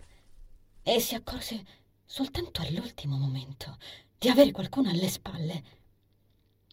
e 0.83 1.00
si 1.00 1.15
accorse 1.15 1.63
soltanto 2.05 2.62
all'ultimo 2.62 3.17
momento 3.17 3.77
di 4.17 4.29
avere 4.29 4.51
qualcuno 4.51 4.89
alle 4.89 5.10
spalle. 5.10 5.63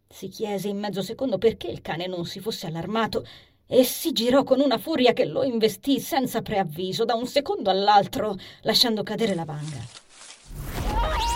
Si 0.08 0.28
chiese 0.28 0.68
in 0.68 0.78
mezzo 0.78 1.02
secondo 1.02 1.38
perché 1.38 1.68
il 1.68 1.80
cane 1.80 2.06
non 2.06 2.24
si 2.24 2.40
fosse 2.40 2.66
allarmato 2.66 3.26
e 3.66 3.84
si 3.84 4.12
girò 4.12 4.44
con 4.44 4.60
una 4.60 4.78
furia 4.78 5.12
che 5.12 5.26
lo 5.26 5.42
investì 5.42 6.00
senza 6.00 6.42
preavviso 6.42 7.04
da 7.04 7.14
un 7.14 7.26
secondo 7.26 7.70
all'altro, 7.70 8.36
lasciando 8.62 9.02
cadere 9.02 9.34
la 9.34 9.44
vanga. 9.44 10.07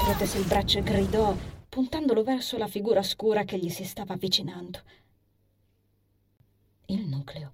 Protese 0.05 0.39
il 0.39 0.47
braccio 0.47 0.79
e 0.79 0.83
gridò, 0.83 1.33
puntandolo 1.69 2.25
verso 2.25 2.59
la 2.59 2.67
figura 2.67 3.05
scura 3.05 3.45
che 3.45 3.57
gli 3.57 3.69
si 3.69 3.85
stava 3.85 4.15
avvicinando. 4.15 4.81
Il 6.87 7.07
nucleo 7.07 7.53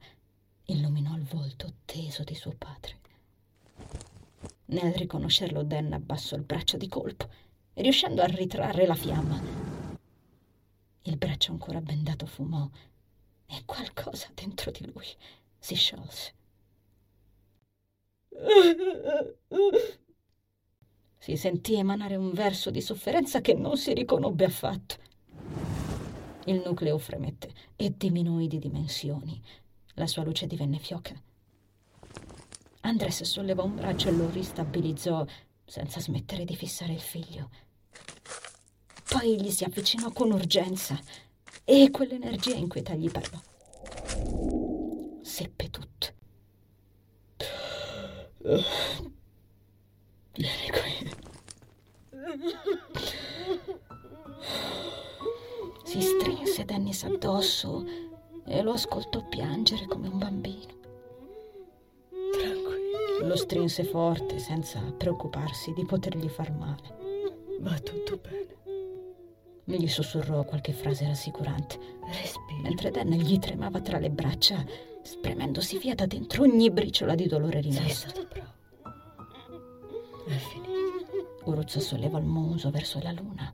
illuminò 0.64 1.14
il 1.14 1.24
volto 1.24 1.74
teso 1.84 2.24
di 2.24 2.34
suo 2.34 2.54
padre. 2.56 3.00
Nel 4.66 4.94
riconoscerlo, 4.94 5.62
Dan 5.62 5.92
abbassò 5.92 6.36
il 6.36 6.42
braccio 6.42 6.78
di 6.78 6.88
colpo, 6.88 7.28
riuscendo 7.74 8.22
a 8.22 8.26
ritrarre 8.26 8.86
la 8.86 8.94
fiamma. 8.94 9.40
Il 11.02 11.16
braccio 11.18 11.52
ancora 11.52 11.82
bendato 11.82 12.24
fumò 12.24 12.66
e 13.46 13.62
qualcosa 13.66 14.28
dentro 14.34 14.70
di 14.70 14.90
lui 14.90 15.06
si 15.58 15.74
sciolse. 15.74 16.34
Si 21.18 21.36
sentì 21.36 21.74
emanare 21.74 22.16
un 22.16 22.32
verso 22.32 22.70
di 22.70 22.80
sofferenza 22.80 23.40
che 23.40 23.54
non 23.54 23.76
si 23.76 23.92
riconobbe 23.92 24.44
affatto. 24.44 24.96
Il 26.44 26.62
nucleo 26.64 26.96
fremette 26.98 27.52
e 27.76 27.92
diminuì 27.96 28.46
di 28.46 28.58
dimensioni. 28.58 29.40
La 29.94 30.06
sua 30.06 30.22
luce 30.24 30.46
divenne 30.46 30.78
fioca. 30.78 31.14
Andres 32.80 33.22
sollevò 33.24 33.64
un 33.64 33.74
braccio 33.74 34.08
e 34.08 34.12
lo 34.12 34.30
ristabilizzò 34.30 35.26
senza 35.64 36.00
smettere 36.00 36.44
di 36.44 36.56
fissare 36.56 36.92
il 36.92 37.00
figlio. 37.00 37.50
Poi 39.08 39.40
gli 39.40 39.50
si 39.50 39.64
avvicinò 39.64 40.10
con 40.10 40.30
urgenza 40.30 40.98
e 41.64 41.90
quell'energia 41.90 42.54
inquieta 42.54 42.94
gli 42.94 43.10
parlò. 43.10 43.40
Seppe 45.22 45.70
tutto. 45.70 46.06
Vieni 50.32 50.70
qui. 50.70 50.97
Si 55.88 56.02
strinse 56.02 56.66
Dennis 56.66 57.04
addosso 57.04 57.82
e 58.44 58.60
lo 58.60 58.72
ascoltò 58.72 59.24
piangere 59.26 59.86
come 59.86 60.08
un 60.08 60.18
bambino. 60.18 60.76
Tranquillo. 62.30 63.26
Lo 63.26 63.36
strinse 63.36 63.84
forte 63.84 64.38
senza 64.38 64.80
preoccuparsi 64.80 65.72
di 65.72 65.86
potergli 65.86 66.28
far 66.28 66.52
male. 66.52 66.96
Va 67.60 67.78
tutto 67.78 68.18
bene. 68.18 68.56
Gli 69.64 69.88
sussurrò 69.88 70.44
qualche 70.44 70.74
frase 70.74 71.06
rassicurante, 71.06 71.78
Respira. 72.04 72.60
mentre 72.60 72.90
Dan 72.90 73.08
gli 73.08 73.38
tremava 73.38 73.80
tra 73.80 73.98
le 73.98 74.10
braccia, 74.10 74.62
spremendosi 75.02 75.78
via 75.78 75.94
da 75.94 76.04
dentro 76.04 76.42
ogni 76.42 76.70
briciola 76.70 77.14
di 77.14 77.26
dolore 77.26 77.60
rimasta. 77.62 78.10
stato 78.10 78.26
bravo. 78.28 78.52
È 80.26 80.36
finito. 80.36 81.40
Uruzzo 81.44 81.80
sollevò 81.80 82.18
il 82.18 82.26
muso 82.26 82.68
verso 82.68 83.00
la 83.02 83.12
luna 83.12 83.50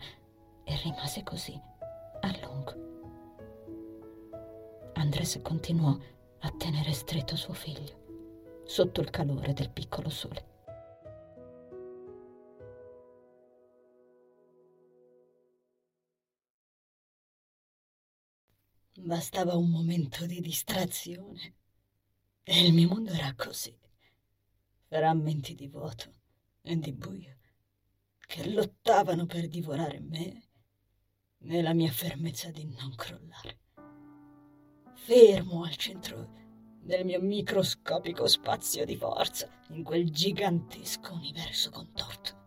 e 0.64 0.80
rimase 0.82 1.22
così, 1.22 1.56
lungo. 2.54 2.92
Andres 4.94 5.40
continuò 5.42 5.98
a 6.40 6.50
tenere 6.52 6.92
stretto 6.92 7.36
suo 7.36 7.52
figlio, 7.52 8.62
sotto 8.64 9.00
il 9.00 9.10
calore 9.10 9.52
del 9.52 9.70
piccolo 9.70 10.08
sole. 10.08 10.52
Bastava 18.96 19.56
un 19.56 19.68
momento 19.68 20.24
di 20.24 20.40
distrazione 20.40 21.54
e 22.42 22.66
il 22.66 22.72
mio 22.72 22.88
mondo 22.88 23.10
era 23.10 23.34
così, 23.34 23.76
frammenti 24.86 25.54
di 25.54 25.68
vuoto 25.68 26.10
e 26.62 26.78
di 26.78 26.92
buio 26.92 27.36
che 28.26 28.48
lottavano 28.50 29.26
per 29.26 29.48
divorare 29.48 30.00
me 30.00 30.43
e 31.46 31.62
la 31.62 31.74
mia 31.74 31.90
fermezza 31.90 32.50
di 32.50 32.64
non 32.64 32.94
crollare. 32.94 33.58
Fermo 34.94 35.64
al 35.64 35.76
centro 35.76 36.42
del 36.80 37.04
mio 37.04 37.20
microscopico 37.20 38.26
spazio 38.26 38.84
di 38.84 38.96
forza 38.96 39.48
in 39.70 39.82
quel 39.82 40.10
gigantesco 40.10 41.12
universo 41.12 41.70
contorto. 41.70 42.42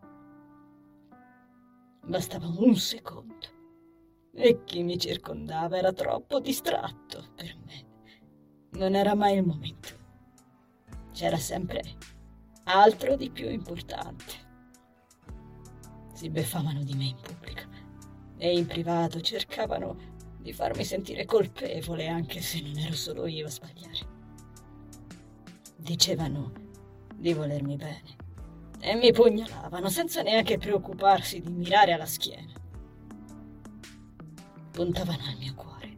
Bastava 2.05 2.47
un 2.47 2.75
secondo 2.75 3.55
e 4.33 4.63
chi 4.63 4.83
mi 4.83 4.97
circondava 4.97 5.77
era 5.77 5.91
troppo 5.91 6.39
distratto 6.39 7.31
per 7.35 7.57
me. 7.65 7.85
Non 8.71 8.95
era 8.95 9.15
mai 9.15 9.37
il 9.37 9.45
momento. 9.45 9.89
C'era 11.11 11.37
sempre 11.37 11.81
altro 12.65 13.15
di 13.15 13.29
più 13.29 13.49
importante. 13.49 14.45
Si 16.13 16.29
beffavano 16.29 16.83
di 16.83 16.93
me 16.93 17.05
in 17.05 17.17
pubblico 17.21 17.76
e 18.37 18.57
in 18.57 18.65
privato 18.65 19.21
cercavano 19.21 20.15
di 20.37 20.53
farmi 20.53 20.83
sentire 20.83 21.25
colpevole 21.25 22.07
anche 22.07 22.41
se 22.41 22.61
non 22.61 22.77
ero 22.77 22.95
solo 22.95 23.25
io 23.25 23.47
a 23.47 23.49
sbagliare. 23.49 24.15
Dicevano 25.75 26.51
di 27.15 27.33
volermi 27.33 27.75
bene 27.75 28.15
e 28.79 28.95
mi 28.95 29.11
pugnalavano 29.11 29.89
senza 29.89 30.21
neanche 30.21 30.57
preoccuparsi 30.57 31.41
di 31.41 31.49
mirare 31.49 31.93
alla 31.93 32.05
schiena. 32.05 32.53
Puntavano 34.71 35.23
al 35.27 35.37
mio 35.37 35.55
cuore, 35.55 35.97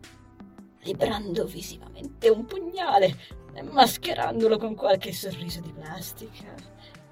librando 0.83 1.45
visivamente 1.45 2.29
un 2.29 2.45
pugnale 2.45 3.17
e 3.53 3.61
mascherandolo 3.61 4.57
con 4.57 4.75
qualche 4.75 5.11
sorriso 5.11 5.59
di 5.59 5.73
plastica 5.73 6.55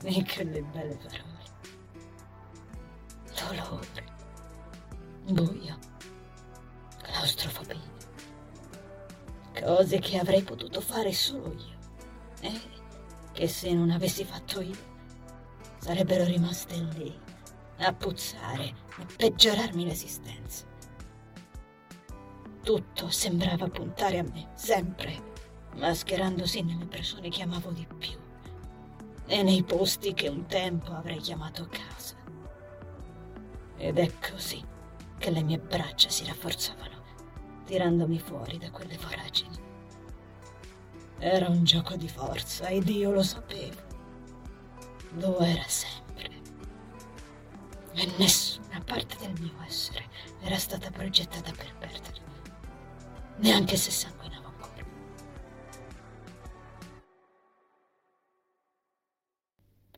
e 0.04 0.26
quelle 0.34 0.62
belle 0.62 0.96
parole. 0.96 1.36
Dolore, 3.36 4.17
buio, 5.34 5.78
claustrofobia. 7.02 7.96
Cose 9.60 10.00
che 10.00 10.18
avrei 10.18 10.42
potuto 10.44 10.80
fare 10.80 11.12
solo 11.12 11.52
io 11.52 11.78
e 12.42 12.62
che 13.34 13.48
se 13.48 13.74
non 13.74 13.90
avessi 13.90 14.24
fatto 14.24 14.62
io 14.62 14.76
sarebbero 15.80 16.24
rimaste 16.24 16.76
lì 16.76 17.20
a 17.80 17.94
puzzare 17.94 18.74
e 18.98 19.06
peggiorarmi 19.18 19.86
l'esistenza. 19.86 20.66
Tutto 22.64 23.10
sembrava 23.10 23.68
puntare 23.68 24.20
a 24.20 24.24
me, 24.24 24.50
sempre, 24.54 25.36
mascherandosi 25.76 26.62
nelle 26.62 26.86
persone 26.86 27.30
che 27.30 27.44
amavo 27.44 27.72
di 27.72 27.88
più 27.98 28.18
e 29.26 29.44
nei 29.44 29.64
posti 29.64 30.14
che 30.14 30.30
un 30.30 30.46
tempo 30.46 30.94
avrei 30.94 31.18
chiamato 31.18 31.68
casa. 31.70 32.16
Ed 33.78 33.98
è 33.98 34.12
così 34.32 34.76
che 35.18 35.32
le 35.32 35.44
mie 35.44 35.60
braccia 35.60 36.10
si 36.10 36.26
rafforzavano, 36.26 37.04
tirandomi 37.66 38.20
fuori 38.20 38.58
da 38.58 38.70
quelle 38.72 38.98
voragini. 38.98 39.58
Era 41.20 41.50
un 41.50 41.64
gioco 41.64 41.96
di 41.96 42.08
forza 42.08 42.68
ed 42.68 42.88
io 42.90 43.12
lo 43.12 43.24
sapevo. 43.24 43.82
Lo 45.14 45.40
era 45.40 45.64
sempre. 45.68 46.30
E 47.94 48.12
nessuna 48.18 48.80
parte 48.82 49.18
del 49.20 49.34
mio 49.42 49.54
essere 49.66 50.06
era 50.42 50.58
stata 50.58 50.92
progettata 50.92 51.52
per 51.52 51.74
perdere, 51.80 52.22
neanche 53.38 53.76
se 53.76 53.90
sanguinavo 53.90 54.46
ancora. 54.46 54.86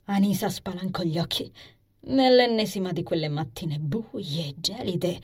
Anisa 0.06 0.50
spalancò 0.50 1.04
gli 1.04 1.20
occhi 1.20 1.54
nell'ennesima 2.02 2.92
di 2.92 3.04
quelle 3.04 3.28
mattine 3.28 3.78
buie 3.78 4.48
e 4.48 4.56
gelide 4.58 5.20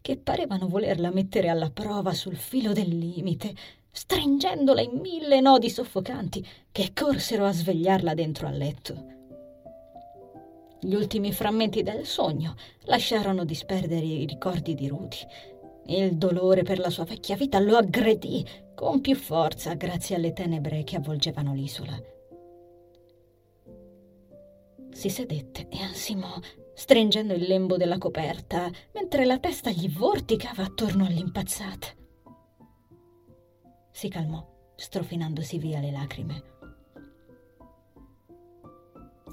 che 0.00 0.16
parevano 0.16 0.68
volerla 0.68 1.10
mettere 1.10 1.48
alla 1.48 1.70
prova 1.70 2.12
sul 2.12 2.36
filo 2.36 2.72
del 2.72 2.88
limite, 2.88 3.54
stringendola 3.90 4.80
in 4.80 4.98
mille 5.00 5.40
nodi 5.40 5.70
soffocanti 5.70 6.44
che 6.72 6.92
corsero 6.94 7.44
a 7.44 7.52
svegliarla 7.52 8.14
dentro 8.14 8.48
al 8.48 8.56
letto. 8.56 9.10
Gli 10.80 10.94
ultimi 10.94 11.32
frammenti 11.32 11.82
del 11.84 12.04
sogno 12.04 12.56
lasciarono 12.86 13.44
disperdere 13.44 14.04
i 14.04 14.26
ricordi 14.26 14.74
di 14.74 14.88
Rudy. 14.88 15.18
Il 15.86 16.16
dolore 16.16 16.62
per 16.64 16.80
la 16.80 16.90
sua 16.90 17.04
vecchia 17.04 17.36
vita 17.36 17.60
lo 17.60 17.76
aggredì 17.76 18.44
con 18.74 19.00
più 19.00 19.14
forza 19.14 19.74
grazie 19.74 20.16
alle 20.16 20.32
tenebre 20.32 20.82
che 20.82 20.96
avvolgevano 20.96 21.54
l'isola. 21.54 22.11
Si 24.92 25.08
sedette 25.08 25.68
e 25.68 25.82
ansimò, 25.82 26.38
stringendo 26.74 27.32
il 27.32 27.42
lembo 27.44 27.76
della 27.76 27.98
coperta, 27.98 28.70
mentre 28.92 29.24
la 29.24 29.38
testa 29.38 29.70
gli 29.70 29.90
vorticava 29.90 30.64
attorno 30.64 31.06
all'impazzata. 31.06 31.88
Si 33.90 34.08
calmò, 34.08 34.46
strofinandosi 34.76 35.58
via 35.58 35.80
le 35.80 35.90
lacrime. 35.90 36.42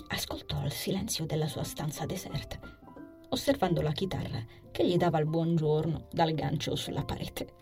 Ascoltò 0.08 0.64
il 0.64 0.72
silenzio 0.72 1.26
della 1.26 1.48
sua 1.48 1.64
stanza 1.64 2.06
deserta, 2.06 2.60
osservando 3.30 3.82
la 3.82 3.92
chitarra 3.92 4.44
che 4.72 4.88
gli 4.88 4.98
dava 4.98 5.20
il 5.20 5.28
buongiorno 5.28 6.08
dal 6.12 6.34
gancio 6.34 6.76
sulla 6.76 7.04
parete. 7.04 7.54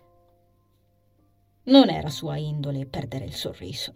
Non 1.64 1.90
era 1.90 2.08
sua 2.08 2.36
indole 2.36 2.86
perdere 2.86 3.26
il 3.26 3.34
sorriso, 3.34 3.92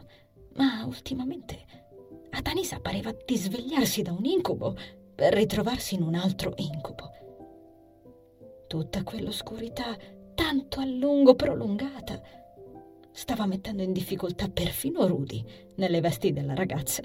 ma 0.57 0.85
ultimamente 0.85 1.82
a 2.35 2.43
Tanisa 2.43 2.81
pareva 2.81 3.13
di 3.25 3.37
svegliarsi 3.37 4.03
da 4.03 4.13
un 4.13 4.25
incubo 4.25 4.77
per 5.15 5.35
ritrovarsi 5.35 5.95
in 5.95 6.03
un 6.03 6.15
altro 6.15 6.53
incubo. 6.57 7.11
Tutta 8.67 9.03
quell'oscurità, 9.03 9.97
tanto 10.35 10.81
a 10.81 10.85
lungo 10.87 11.35
prolungata, 11.35 12.21
stava 13.11 13.45
mettendo 13.45 13.83
in 13.83 13.93
difficoltà 13.93 14.49
perfino 14.49 15.07
Rudy 15.07 15.45
nelle 15.77 16.01
vesti 16.01 16.33
della 16.33 16.55
ragazza. 16.55 17.03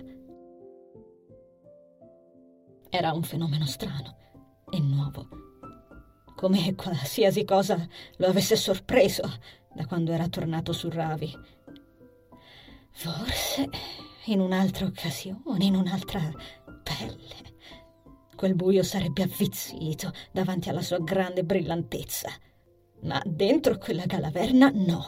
Era 2.89 3.11
un 3.11 3.23
fenomeno 3.23 3.65
strano 3.65 4.15
e 4.69 4.79
nuovo, 4.79 5.27
come 6.35 6.73
qualsiasi 6.75 7.43
cosa 7.43 7.85
lo 8.15 8.27
avesse 8.27 8.55
sorpreso 8.55 9.29
da 9.73 9.85
quando 9.85 10.13
era 10.13 10.29
tornato 10.29 10.71
su 10.71 10.89
Ravi. 10.89 11.35
Forse 12.91 13.69
in 14.31 14.39
un'altra 14.39 14.85
occasione, 14.85 15.65
in 15.65 15.75
un'altra 15.75 16.19
pelle. 16.83 17.55
Quel 18.35 18.55
buio 18.55 18.83
sarebbe 18.83 19.23
avvizzito 19.23 20.11
davanti 20.31 20.69
alla 20.69 20.81
sua 20.81 20.99
grande 20.99 21.43
brillantezza. 21.43 22.29
Ma 23.01 23.21
dentro 23.25 23.77
quella 23.77 24.05
galaverna 24.05 24.71
no. 24.73 25.05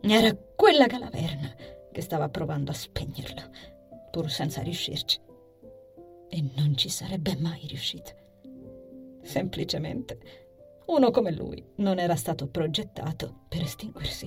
Era 0.00 0.34
quella 0.56 0.86
galaverna 0.86 1.54
che 1.92 2.00
stava 2.00 2.28
provando 2.28 2.70
a 2.70 2.74
spegnerlo, 2.74 3.42
pur 4.10 4.30
senza 4.30 4.62
riuscirci. 4.62 5.20
E 6.28 6.50
non 6.56 6.76
ci 6.76 6.88
sarebbe 6.88 7.36
mai 7.36 7.66
riuscito. 7.66 8.12
Semplicemente 9.22 10.18
uno 10.86 11.10
come 11.10 11.32
lui 11.32 11.64
non 11.76 11.98
era 11.98 12.16
stato 12.16 12.48
progettato 12.48 13.42
per 13.48 13.62
estinguersi. 13.62 14.26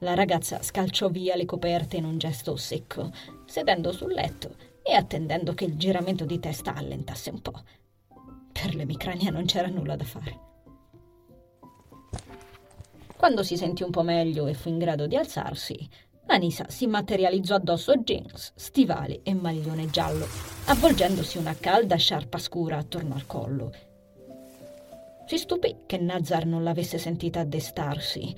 La 0.00 0.14
ragazza 0.14 0.62
scalciò 0.62 1.08
via 1.08 1.36
le 1.36 1.46
coperte 1.46 1.96
in 1.96 2.04
un 2.04 2.18
gesto 2.18 2.56
secco, 2.56 3.10
sedendo 3.46 3.92
sul 3.92 4.12
letto 4.12 4.54
e 4.82 4.92
attendendo 4.92 5.54
che 5.54 5.64
il 5.64 5.76
giramento 5.76 6.26
di 6.26 6.38
testa 6.38 6.74
allentasse 6.74 7.30
un 7.30 7.40
po'. 7.40 7.62
Per 8.52 8.74
l'emicrania 8.74 9.30
non 9.30 9.46
c'era 9.46 9.68
nulla 9.68 9.96
da 9.96 10.04
fare. 10.04 10.40
Quando 13.16 13.42
si 13.42 13.56
sentì 13.56 13.82
un 13.82 13.90
po' 13.90 14.02
meglio 14.02 14.46
e 14.46 14.52
fu 14.52 14.68
in 14.68 14.78
grado 14.78 15.06
di 15.06 15.16
alzarsi, 15.16 15.88
Anisa 16.26 16.66
si 16.68 16.86
materializzò 16.86 17.54
addosso 17.54 17.96
jeans, 17.96 18.52
stivali 18.54 19.20
e 19.22 19.32
maglione 19.32 19.88
giallo, 19.88 20.26
avvolgendosi 20.66 21.38
una 21.38 21.54
calda 21.58 21.96
sciarpa 21.96 22.36
scura 22.36 22.76
attorno 22.76 23.14
al 23.14 23.26
collo. 23.26 23.72
Si 25.24 25.38
stupì 25.38 25.76
che 25.86 25.96
Nazar 25.96 26.44
non 26.44 26.62
l'avesse 26.62 26.98
sentita 26.98 27.40
addestarsi 27.40 28.34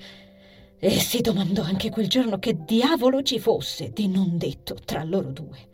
e 0.81 0.91
si 0.91 1.19
domandò 1.19 1.61
anche 1.61 1.89
quel 1.89 2.07
giorno 2.07 2.39
che 2.39 2.63
diavolo 2.63 3.21
ci 3.21 3.37
fosse 3.37 3.91
di 3.91 4.07
non 4.07 4.37
detto 4.37 4.75
tra 4.75 5.03
loro 5.03 5.31
due. 5.31 5.67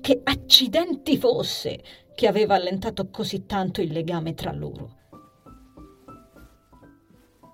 Che 0.00 0.20
accidenti 0.24 1.16
fosse 1.16 1.82
che 2.14 2.26
aveva 2.26 2.56
allentato 2.56 3.08
così 3.10 3.46
tanto 3.46 3.80
il 3.80 3.92
legame 3.92 4.34
tra 4.34 4.52
loro. 4.52 5.02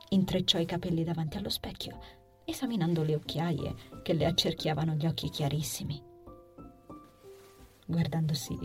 Intrecciò 0.09 0.59
i 0.59 0.65
capelli 0.65 1.05
davanti 1.05 1.37
allo 1.37 1.51
specchio, 1.51 1.99
esaminando 2.45 3.03
le 3.03 3.15
occhiaie 3.15 3.75
che 4.03 4.15
le 4.15 4.25
accerchiavano 4.25 4.95
gli 4.95 5.07
occhi 5.07 5.29
chiarissimi. 5.29 6.03
Guardandosi 7.87 8.59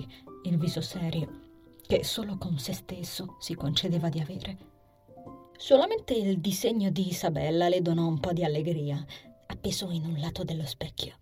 il 0.44 0.58
viso 0.58 0.82
serio 0.82 1.42
che 1.86 2.04
solo 2.04 2.38
con 2.38 2.58
se 2.58 2.74
stesso 2.74 3.36
si 3.40 3.56
concedeva 3.56 4.10
di 4.10 4.20
avere 4.20 4.74
Solamente 5.58 6.14
il 6.14 6.40
disegno 6.40 6.90
di 6.90 7.08
Isabella 7.08 7.70
le 7.70 7.82
donò 7.82 8.06
un 8.06 8.20
po' 8.20 8.34
di 8.34 8.44
allegria, 8.44 9.04
appeso 9.48 9.90
in 9.90 10.06
un 10.06 10.20
lato 10.20 10.44
dello 10.44 10.66
specchio. 10.66 11.16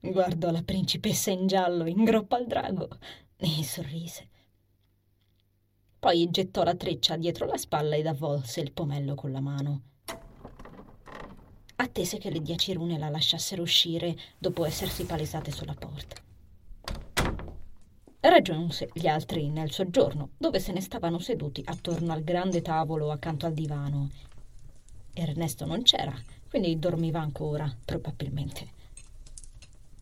Guardò 0.00 0.50
la 0.50 0.62
principessa 0.62 1.30
in 1.30 1.46
giallo 1.46 1.86
in 1.86 2.02
groppa 2.02 2.36
al 2.36 2.46
drago 2.46 2.88
e 3.36 3.62
sorrise. 3.62 4.28
Poi 5.98 6.30
gettò 6.30 6.62
la 6.64 6.74
treccia 6.74 7.16
dietro 7.16 7.44
la 7.44 7.58
spalla 7.58 7.94
ed 7.94 8.06
avvolse 8.06 8.60
il 8.60 8.72
pomello 8.72 9.14
con 9.14 9.30
la 9.30 9.40
mano. 9.40 9.82
Attese 11.76 12.16
che 12.16 12.30
le 12.30 12.40
dieci 12.40 12.72
rune 12.72 12.98
la 12.98 13.10
lasciassero 13.10 13.60
uscire 13.60 14.16
dopo 14.38 14.64
essersi 14.64 15.04
palesate 15.04 15.50
sulla 15.50 15.74
porta. 15.74 16.16
Raggiunse 18.22 18.90
gli 18.92 19.06
altri 19.06 19.48
nel 19.48 19.70
soggiorno, 19.70 20.30
dove 20.36 20.60
se 20.60 20.72
ne 20.72 20.82
stavano 20.82 21.18
seduti 21.18 21.62
attorno 21.64 22.12
al 22.12 22.22
grande 22.22 22.60
tavolo 22.60 23.10
accanto 23.10 23.46
al 23.46 23.54
divano. 23.54 24.10
Ernesto 25.14 25.64
non 25.64 25.82
c'era, 25.82 26.14
quindi 26.50 26.78
dormiva 26.78 27.20
ancora, 27.20 27.74
probabilmente. 27.82 28.78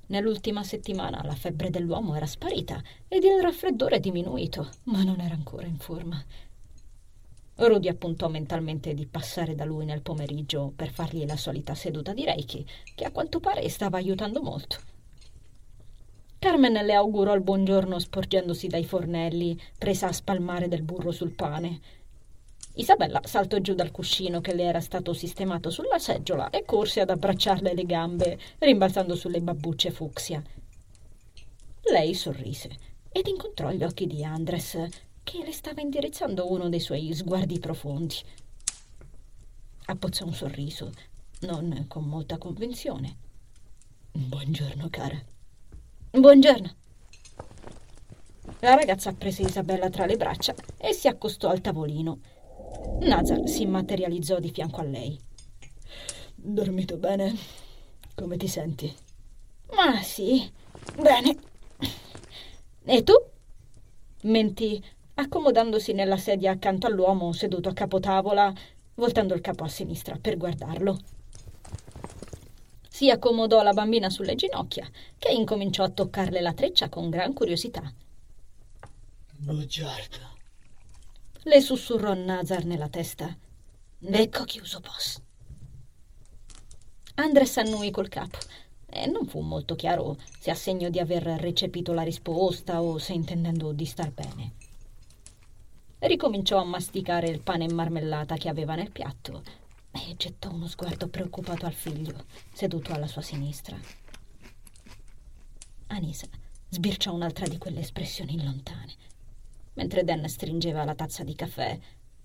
Nell'ultima 0.07 0.64
settimana 0.64 1.22
la 1.22 1.37
febbre 1.37 1.70
dell'uomo 1.70 2.16
era 2.16 2.26
sparita 2.26 2.83
ed 3.07 3.22
il 3.22 3.40
raffreddore 3.40 4.00
diminuito, 4.00 4.68
ma 4.85 5.04
non 5.04 5.20
era 5.20 5.35
ancora 5.35 5.66
in 5.66 5.78
forma. 5.78 6.20
Rudy 7.54 7.88
appuntò 7.88 8.28
mentalmente 8.28 8.94
di 8.94 9.07
passare 9.07 9.54
da 9.54 9.64
lui 9.64 9.85
nel 9.85 10.02
pomeriggio 10.02 10.72
per 10.74 10.90
fargli 10.90 11.24
la 11.24 11.37
solita 11.37 11.76
seduta 11.76 12.12
di 12.12 12.24
Reiki, 12.24 12.66
che 12.96 13.04
a 13.04 13.12
quanto 13.12 13.38
pare 13.38 13.68
stava 13.68 13.98
aiutando 13.98 14.42
molto. 14.42 14.96
Carmen 16.40 16.72
le 16.72 16.94
augurò 16.94 17.35
il 17.35 17.40
buongiorno 17.40 17.98
sporgendosi 17.98 18.68
dai 18.68 18.85
fornelli, 18.85 19.61
presa 19.77 20.07
a 20.07 20.12
spalmare 20.12 20.68
del 20.68 20.83
burro 20.83 21.11
sul 21.11 21.33
pane. 21.33 21.81
Isabella 22.74 23.20
saltò 23.24 23.59
giù 23.59 23.74
dal 23.74 23.90
cuscino 23.90 24.40
che 24.40 24.55
le 24.55 24.62
era 24.62 24.81
stato 24.81 25.12
sistemato 25.14 25.68
sulla 25.68 25.98
seggiola 25.98 26.51
e 26.51 26.64
corse 26.64 27.01
ad 27.01 27.11
abbracciarle 27.11 27.74
le 27.74 27.85
gambe, 27.85 28.38
rimbalzando 28.59 29.16
sulle 29.16 29.40
babbucce 29.40 29.90
fucsia. 29.90 30.40
Lei 31.90 32.14
sorrise 32.14 32.70
ed 33.11 33.27
incontrò 33.27 33.72
gli 33.72 33.83
occhi 33.83 34.07
di 34.07 34.22
Andres, 34.22 34.79
che 35.24 35.42
le 35.42 35.53
stava 35.53 35.81
indirizzando 35.81 36.53
uno 36.53 36.68
dei 36.68 36.79
suoi 36.79 37.12
sguardi 37.14 37.59
profondi. 37.59 38.14
Appozzò 39.87 40.24
un 40.24 40.35
sorriso, 40.35 40.92
non 41.40 41.87
con 41.88 42.05
molta 42.05 42.38
convinzione. 42.38 43.16
Buongiorno, 44.12 44.87
cara. 44.88 45.20
Buongiorno. 46.10 46.70
La 48.60 48.74
ragazza 48.74 49.12
prese 49.12 49.42
Isabella 49.42 49.90
tra 49.90 50.06
le 50.06 50.16
braccia 50.16 50.54
e 50.78 50.94
si 50.94 51.06
accostò 51.06 51.50
al 51.50 51.60
tavolino. 51.60 52.18
Nazar 53.00 53.46
si 53.46 53.66
materializzò 53.66 54.38
di 54.38 54.50
fianco 54.50 54.80
a 54.80 54.84
lei. 54.84 55.20
Dormito 56.34 56.96
bene? 56.96 57.36
Come 58.14 58.38
ti 58.38 58.48
senti? 58.48 58.90
Ma 59.74 60.00
sì, 60.00 60.50
bene. 60.96 61.36
E 62.86 63.02
tu? 63.02 63.12
Mentì, 64.22 64.82
accomodandosi 65.12 65.92
nella 65.92 66.16
sedia 66.16 66.52
accanto 66.52 66.86
all'uomo 66.86 67.32
seduto 67.32 67.68
a 67.68 67.74
capotavola, 67.74 68.50
voltando 68.94 69.34
il 69.34 69.42
capo 69.42 69.64
a 69.64 69.68
sinistra 69.68 70.16
per 70.18 70.38
guardarlo. 70.38 70.98
Si 72.98 73.11
accomodò 73.11 73.62
la 73.62 73.72
bambina 73.72 74.11
sulle 74.11 74.34
ginocchia, 74.34 74.84
che 75.18 75.30
incominciò 75.30 75.84
a 75.84 75.88
toccarle 75.88 76.40
la 76.40 76.52
treccia 76.52 76.88
con 76.88 77.08
gran 77.11 77.32
curiosità. 77.32 77.94
Bugiarda. 79.37 80.32
Le 81.44 81.61
sussurrò 81.61 82.14
Nazar 82.14 82.64
nella 82.64 82.88
testa. 82.88 83.32
Becco 83.98 84.42
chiuso, 84.42 84.80
boss. 84.80 85.20
Andres 87.14 87.56
annui 87.58 87.92
col 87.92 88.08
capo 88.08 88.38
e 88.87 89.06
non 89.06 89.28
fu 89.28 89.42
molto 89.42 89.76
chiaro 89.76 90.16
se 90.40 90.50
a 90.50 90.56
segno 90.56 90.90
di 90.90 90.98
aver 90.98 91.22
recepito 91.22 91.92
la 91.92 92.02
risposta 92.02 92.82
o 92.82 92.98
se 92.98 93.12
intendendo 93.12 93.70
di 93.70 93.84
star 93.84 94.11
bene. 94.11 94.54
Ricominciò 96.00 96.58
a 96.58 96.64
masticare 96.64 97.28
il 97.28 97.42
pane 97.42 97.66
e 97.66 97.72
marmellata 97.72 98.37
che 98.37 98.48
aveva 98.48 98.74
nel 98.74 98.90
piatto 98.90 99.67
e 100.06 100.16
gettò 100.16 100.50
uno 100.50 100.66
sguardo 100.66 101.08
preoccupato 101.08 101.66
al 101.66 101.72
figlio, 101.72 102.24
seduto 102.52 102.92
alla 102.92 103.06
sua 103.06 103.22
sinistra. 103.22 103.78
Anisa 105.88 106.26
sbirciò 106.68 107.14
un'altra 107.14 107.46
di 107.46 107.58
quelle 107.58 107.80
espressioni 107.80 108.42
lontane, 108.42 108.94
mentre 109.74 110.04
Dan 110.04 110.28
stringeva 110.28 110.84
la 110.84 110.94
tazza 110.94 111.24
di 111.24 111.34
caffè 111.34 111.78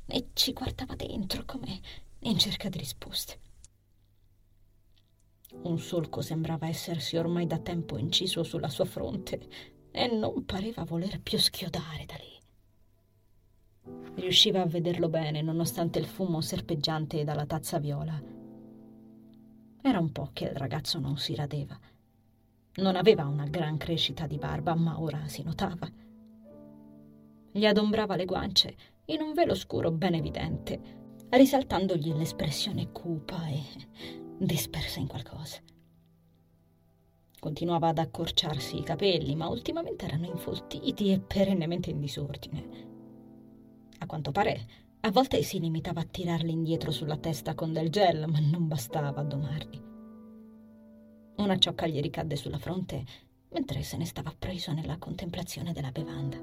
e 0.05 0.29
ci 0.33 0.53
guardava 0.53 0.95
dentro 0.95 1.43
come 1.45 1.79
in 2.19 2.37
cerca 2.37 2.69
di 2.69 2.77
risposte. 2.77 3.39
Un 5.63 5.79
solco 5.79 6.21
sembrava 6.21 6.67
essersi 6.67 7.15
ormai 7.15 7.47
da 7.47 7.59
tempo 7.59 7.97
inciso 7.97 8.43
sulla 8.43 8.69
sua 8.69 8.85
fronte 8.85 9.47
e 9.91 10.07
non 10.07 10.43
pareva 10.45 10.83
voler 10.83 11.21
più 11.21 11.37
schiodare 11.37 12.05
da 12.05 12.15
lì. 12.15 12.42
Riusciva 14.15 14.61
a 14.61 14.65
vederlo 14.65 15.09
bene, 15.09 15.41
nonostante 15.41 15.99
il 15.99 16.05
fumo 16.05 16.39
serpeggiante 16.39 17.23
dalla 17.23 17.45
tazza 17.45 17.79
viola. 17.79 18.21
Era 19.81 19.99
un 19.99 20.11
po' 20.11 20.29
che 20.31 20.45
il 20.45 20.55
ragazzo 20.55 20.99
non 20.99 21.17
si 21.17 21.35
radeva. 21.35 21.77
Non 22.75 22.95
aveva 22.95 23.25
una 23.25 23.45
gran 23.45 23.77
crescita 23.77 24.25
di 24.25 24.37
barba, 24.37 24.75
ma 24.75 25.01
ora 25.01 25.27
si 25.27 25.43
notava. 25.43 25.89
Gli 27.51 27.65
adombrava 27.65 28.15
le 28.15 28.25
guance 28.25 28.75
in 29.05 29.21
un 29.21 29.33
velo 29.33 29.53
scuro 29.53 29.91
ben 29.91 30.13
evidente, 30.13 30.79
risaltandogli 31.29 32.13
l'espressione 32.13 32.91
cupa 32.91 33.45
e 33.47 33.61
dispersa 34.37 34.99
in 34.99 35.07
qualcosa. 35.07 35.57
Continuava 37.37 37.89
ad 37.89 37.97
accorciarsi 37.97 38.77
i 38.77 38.83
capelli, 38.83 39.35
ma 39.35 39.49
ultimamente 39.49 40.05
erano 40.05 40.27
infoltiti 40.27 41.11
e 41.11 41.19
perennemente 41.19 41.89
in 41.89 41.99
disordine. 41.99 42.92
A 44.03 44.05
quanto 44.05 44.33
pare, 44.33 44.65
a 44.99 45.11
volte 45.11 45.41
si 45.43 45.61
limitava 45.61 46.01
a 46.01 46.03
tirarli 46.03 46.51
indietro 46.51 46.91
sulla 46.91 47.15
testa 47.15 47.55
con 47.55 47.71
del 47.71 47.89
gel, 47.89 48.27
ma 48.27 48.37
non 48.39 48.67
bastava 48.67 49.21
a 49.21 49.23
domarli. 49.23 49.81
Una 51.37 51.57
ciocca 51.57 51.87
gli 51.87 52.01
ricadde 52.01 52.35
sulla 52.35 52.57
fronte 52.57 53.05
mentre 53.51 53.81
se 53.81 53.95
ne 53.95 54.03
stava 54.03 54.35
preso 54.37 54.73
nella 54.73 54.97
contemplazione 54.97 55.71
della 55.71 55.91
bevanda. 55.91 56.37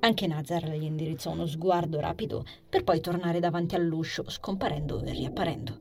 Anche 0.00 0.26
Nazar 0.26 0.70
gli 0.70 0.84
indirizzò 0.84 1.32
uno 1.32 1.44
sguardo 1.44 2.00
rapido 2.00 2.46
per 2.66 2.82
poi 2.82 3.00
tornare 3.00 3.38
davanti 3.38 3.74
all'uscio, 3.74 4.24
scomparendo 4.30 5.02
e 5.02 5.12
riapparendo. 5.12 5.78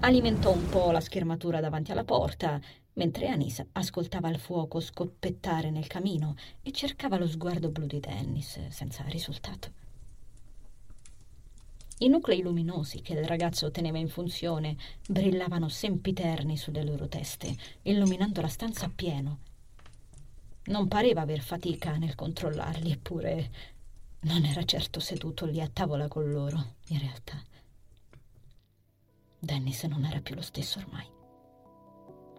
Alimentò 0.00 0.52
un 0.52 0.68
po' 0.68 0.90
la 0.90 1.00
schermatura 1.00 1.60
davanti 1.60 1.92
alla 1.92 2.04
porta 2.04 2.60
mentre 2.94 3.28
Anisa 3.28 3.66
ascoltava 3.72 4.28
il 4.28 4.38
fuoco 4.38 4.80
scoppettare 4.80 5.70
nel 5.70 5.86
camino 5.86 6.36
e 6.62 6.72
cercava 6.72 7.18
lo 7.18 7.28
sguardo 7.28 7.70
blu 7.70 7.86
di 7.86 8.00
Dennis 8.00 8.68
senza 8.68 9.04
risultato. 9.04 9.78
I 12.02 12.08
nuclei 12.08 12.40
luminosi 12.40 13.02
che 13.02 13.12
il 13.12 13.26
ragazzo 13.26 13.70
teneva 13.70 13.98
in 13.98 14.08
funzione 14.08 14.76
brillavano 15.06 15.68
sempiterni 15.68 16.56
sulle 16.56 16.82
loro 16.82 17.08
teste, 17.08 17.54
illuminando 17.82 18.40
la 18.40 18.48
stanza 18.48 18.86
a 18.86 18.92
pieno. 18.94 19.38
Non 20.64 20.88
pareva 20.88 21.20
aver 21.20 21.40
fatica 21.40 21.96
nel 21.96 22.14
controllarli, 22.14 22.90
eppure 22.90 23.50
non 24.20 24.44
era 24.44 24.64
certo 24.64 24.98
seduto 24.98 25.44
lì 25.44 25.60
a 25.60 25.68
tavola 25.70 26.08
con 26.08 26.30
loro, 26.30 26.76
in 26.88 27.00
realtà. 27.00 27.42
Dennis 29.38 29.82
non 29.84 30.04
era 30.06 30.20
più 30.20 30.34
lo 30.34 30.42
stesso 30.42 30.78
ormai. 30.78 31.19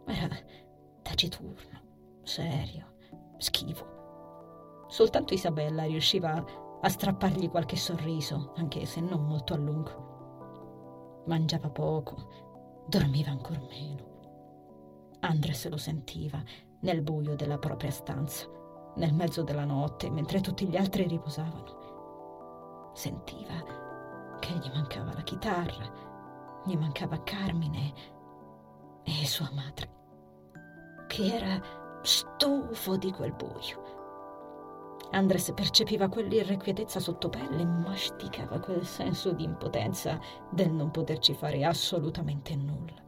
Era 0.05 0.27
taciturno, 1.01 1.79
serio, 2.23 2.95
schivo. 3.37 4.85
Soltanto 4.87 5.33
Isabella 5.33 5.83
riusciva 5.83 6.43
a 6.81 6.89
strappargli 6.89 7.49
qualche 7.49 7.75
sorriso, 7.75 8.53
anche 8.55 8.85
se 8.85 8.99
non 8.99 9.25
molto 9.25 9.53
a 9.53 9.57
lungo. 9.57 11.23
Mangiava 11.27 11.69
poco, 11.69 12.83
dormiva 12.87 13.31
ancor 13.31 13.59
meno. 13.69 14.09
Andres 15.21 15.69
lo 15.69 15.77
sentiva 15.77 16.41
nel 16.81 17.01
buio 17.01 17.35
della 17.35 17.59
propria 17.59 17.91
stanza, 17.91 18.47
nel 18.95 19.13
mezzo 19.13 19.43
della 19.43 19.65
notte, 19.65 20.09
mentre 20.09 20.41
tutti 20.41 20.65
gli 20.65 20.75
altri 20.75 21.07
riposavano. 21.07 22.89
Sentiva 22.93 23.63
che 24.39 24.53
gli 24.53 24.69
mancava 24.73 25.13
la 25.13 25.21
chitarra, 25.21 25.89
gli 26.65 26.75
mancava 26.75 27.21
Carmine 27.21 28.19
e 29.03 29.25
sua 29.25 29.49
madre, 29.53 29.89
che 31.07 31.33
era 31.33 31.61
stufo 32.01 32.97
di 32.97 33.11
quel 33.11 33.33
buio. 33.33 33.99
Andres 35.11 35.51
percepiva 35.53 36.07
quell'irrequietezza 36.07 36.99
sottopelle 36.99 37.61
e 37.61 37.65
masticava 37.65 38.59
quel 38.59 38.85
senso 38.85 39.33
di 39.33 39.43
impotenza 39.43 40.19
del 40.49 40.71
non 40.71 40.89
poterci 40.89 41.33
fare 41.33 41.65
assolutamente 41.65 42.55
nulla. 42.55 42.99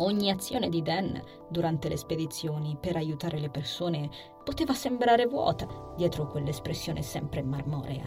Ogni 0.00 0.30
azione 0.30 0.68
di 0.68 0.80
Dan 0.80 1.20
durante 1.50 1.88
le 1.88 1.96
spedizioni 1.96 2.78
per 2.80 2.96
aiutare 2.96 3.38
le 3.40 3.50
persone 3.50 4.08
poteva 4.44 4.72
sembrare 4.72 5.26
vuota 5.26 5.66
dietro 5.96 6.28
quell'espressione 6.28 7.02
sempre 7.02 7.42
marmorea, 7.42 8.06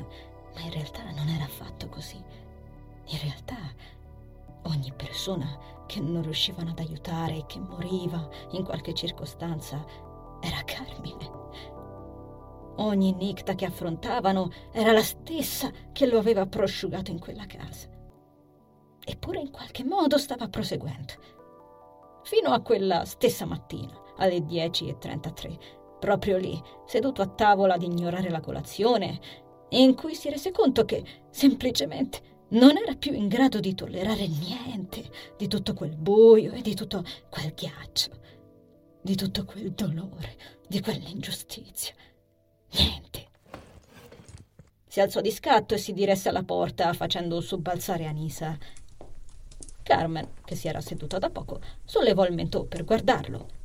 ma 0.56 0.62
in 0.62 0.72
realtà 0.72 1.04
non 1.12 1.28
era 1.28 1.44
affatto 1.44 1.90
così. 1.90 2.16
In 2.16 3.20
realtà 3.22 3.58
Ogni 4.64 4.94
persona 4.96 5.58
che 5.88 6.00
non 6.00 6.22
riuscivano 6.22 6.72
ad 6.72 6.80
aiutare 6.80 7.38
e 7.38 7.46
che 7.46 7.60
moriva 7.60 8.28
in 8.52 8.64
qualche 8.64 8.94
circostanza 8.94 9.84
era 10.40 10.64
Carmine. 10.64 11.40
Ogni 12.78 13.14
nicta 13.14 13.54
che 13.54 13.66
affrontavano 13.66 14.50
era 14.72 14.92
la 14.92 15.04
stessa 15.04 15.70
che 15.92 16.06
lo 16.08 16.18
aveva 16.18 16.46
prosciugato 16.46 17.12
in 17.12 17.20
quella 17.20 17.46
casa. 17.46 17.90
Eppure 19.04 19.40
in 19.40 19.52
qualche 19.52 19.84
modo 19.84 20.18
stava 20.18 20.48
proseguendo. 20.48 21.14
Fino 22.24 22.52
a 22.52 22.62
quella 22.62 23.04
stessa 23.06 23.46
mattina, 23.46 24.00
alle 24.18 24.40
10.33, 24.40 25.98
proprio 26.00 26.38
lì, 26.38 26.60
seduto 26.86 27.22
a 27.22 27.28
tavola 27.28 27.74
ad 27.74 27.82
ignorare 27.82 28.30
la 28.30 28.40
colazione, 28.40 29.20
in 29.70 29.96
cui 29.96 30.16
si 30.16 30.30
rese 30.30 30.52
conto 30.52 30.86
che 30.86 31.04
semplicemente 31.30 32.31
non 32.52 32.78
era 32.78 32.96
più 32.96 33.14
in 33.14 33.28
grado 33.28 33.60
di 33.60 33.76
tollerare 33.76 34.28
niente 34.28 35.10
di 35.38 35.48
tutto 35.48 35.74
quel 35.74 35.96
buio 35.96 36.52
e 36.52 36.62
di 36.62 36.76
tutto 36.76 37.04
quel 37.30 37.54
ghiaccio, 37.54 38.12
di 39.02 39.16
tutto 39.16 39.46
quel 39.46 39.72
dolore, 39.72 40.36
di 40.68 40.82
quell'ingiustizia. 40.82 41.94
Niente. 42.74 43.30
Si 44.88 45.00
alzò 45.00 45.22
di 45.22 45.32
scatto 45.32 45.76
e 45.76 45.78
si 45.78 45.94
diresse 45.94 46.28
alla 46.30 46.44
porta 46.44 46.92
facendo 46.94 47.40
sobbalzare 47.40 48.06
Anisa. 48.06 48.58
Carmen, 49.84 50.28
che 50.44 50.56
si 50.56 50.68
era 50.68 50.82
seduta 50.82 51.18
da 51.20 51.30
poco, 51.30 51.62
sollevò 51.86 52.26
il 52.26 52.34
mento 52.34 52.66
per 52.66 52.84
guardarlo. 52.84 53.60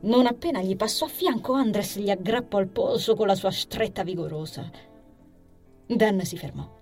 Non 0.00 0.26
appena 0.26 0.62
gli 0.62 0.76
passò 0.76 1.04
a 1.04 1.10
fianco, 1.10 1.52
Andres 1.52 1.98
gli 1.98 2.10
aggrappò 2.10 2.58
al 2.58 2.68
polso 2.68 3.14
con 3.14 3.26
la 3.26 3.34
sua 3.34 3.50
stretta 3.50 4.02
vigorosa. 4.02 4.91
Dan 5.96 6.24
si 6.24 6.36
fermò. 6.36 6.80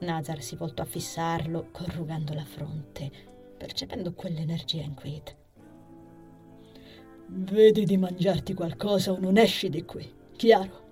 Nazar 0.00 0.42
si 0.42 0.56
voltò 0.56 0.82
a 0.82 0.86
fissarlo, 0.86 1.68
corrugando 1.72 2.34
la 2.34 2.44
fronte, 2.44 3.10
percependo 3.56 4.12
quell'energia 4.12 4.82
inquieta. 4.82 5.32
Vedi 7.26 7.84
di 7.84 7.96
mangiarti 7.96 8.54
qualcosa 8.54 9.12
o 9.12 9.18
non 9.18 9.36
esci 9.36 9.68
di 9.68 9.84
qui, 9.84 10.10
chiaro? 10.36 10.86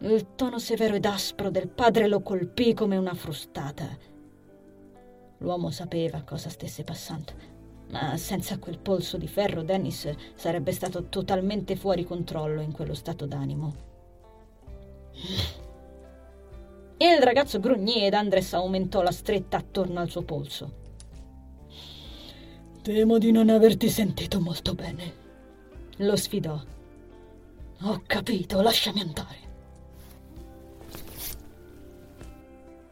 Il 0.00 0.34
tono 0.34 0.58
severo 0.58 0.94
ed 0.94 1.04
aspro 1.04 1.50
del 1.50 1.68
padre 1.68 2.08
lo 2.08 2.20
colpì 2.20 2.74
come 2.74 2.96
una 2.96 3.14
frustata. 3.14 3.86
L'uomo 5.38 5.70
sapeva 5.70 6.22
cosa 6.22 6.50
stesse 6.50 6.84
passando, 6.84 7.32
ma 7.90 8.16
senza 8.16 8.58
quel 8.58 8.78
polso 8.78 9.16
di 9.16 9.28
ferro 9.28 9.62
Dennis 9.62 10.12
sarebbe 10.34 10.72
stato 10.72 11.08
totalmente 11.08 11.76
fuori 11.76 12.04
controllo 12.04 12.60
in 12.60 12.72
quello 12.72 12.94
stato 12.94 13.26
d'animo. 13.26 13.90
Il 17.02 17.20
ragazzo 17.20 17.58
grugnì 17.58 18.04
ed 18.04 18.14
Andres 18.14 18.54
aumentò 18.54 19.02
la 19.02 19.10
stretta 19.10 19.56
attorno 19.56 19.98
al 19.98 20.08
suo 20.08 20.22
polso. 20.22 20.72
Temo 22.80 23.18
di 23.18 23.32
non 23.32 23.48
averti 23.48 23.88
sentito 23.88 24.38
molto 24.38 24.72
bene. 24.74 25.12
Lo 25.96 26.14
sfidò. 26.14 26.56
Ho 27.82 28.02
capito, 28.06 28.62
lasciami 28.62 29.00
andare. 29.00 29.36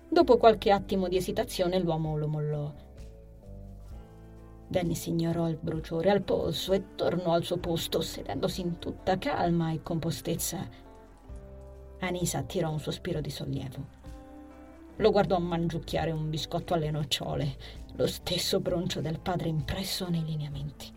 Dopo 0.08 0.38
qualche 0.38 0.72
attimo 0.72 1.06
di 1.06 1.16
esitazione 1.16 1.78
l'uomo 1.78 2.18
lo 2.18 2.26
mollò. 2.26 2.74
Dennis 4.66 5.06
ignorò 5.06 5.48
il 5.48 5.58
bruciore 5.60 6.10
al 6.10 6.22
polso 6.22 6.72
e 6.72 6.96
tornò 6.96 7.34
al 7.34 7.44
suo 7.44 7.58
posto, 7.58 8.00
sedendosi 8.00 8.60
in 8.60 8.80
tutta 8.80 9.18
calma 9.18 9.70
e 9.70 9.84
compostezza. 9.84 10.68
Anisa 12.00 12.42
tirò 12.42 12.72
un 12.72 12.80
sospiro 12.80 13.20
di 13.20 13.30
sollievo. 13.30 13.99
Lo 15.00 15.10
guardò 15.10 15.38
mangiucchiare 15.38 16.10
un 16.10 16.28
biscotto 16.28 16.74
alle 16.74 16.90
nocciole, 16.90 17.56
lo 17.94 18.06
stesso 18.06 18.60
broncio 18.60 19.00
del 19.00 19.18
padre 19.18 19.48
impresso 19.48 20.10
nei 20.10 20.22
lineamenti. 20.22 20.92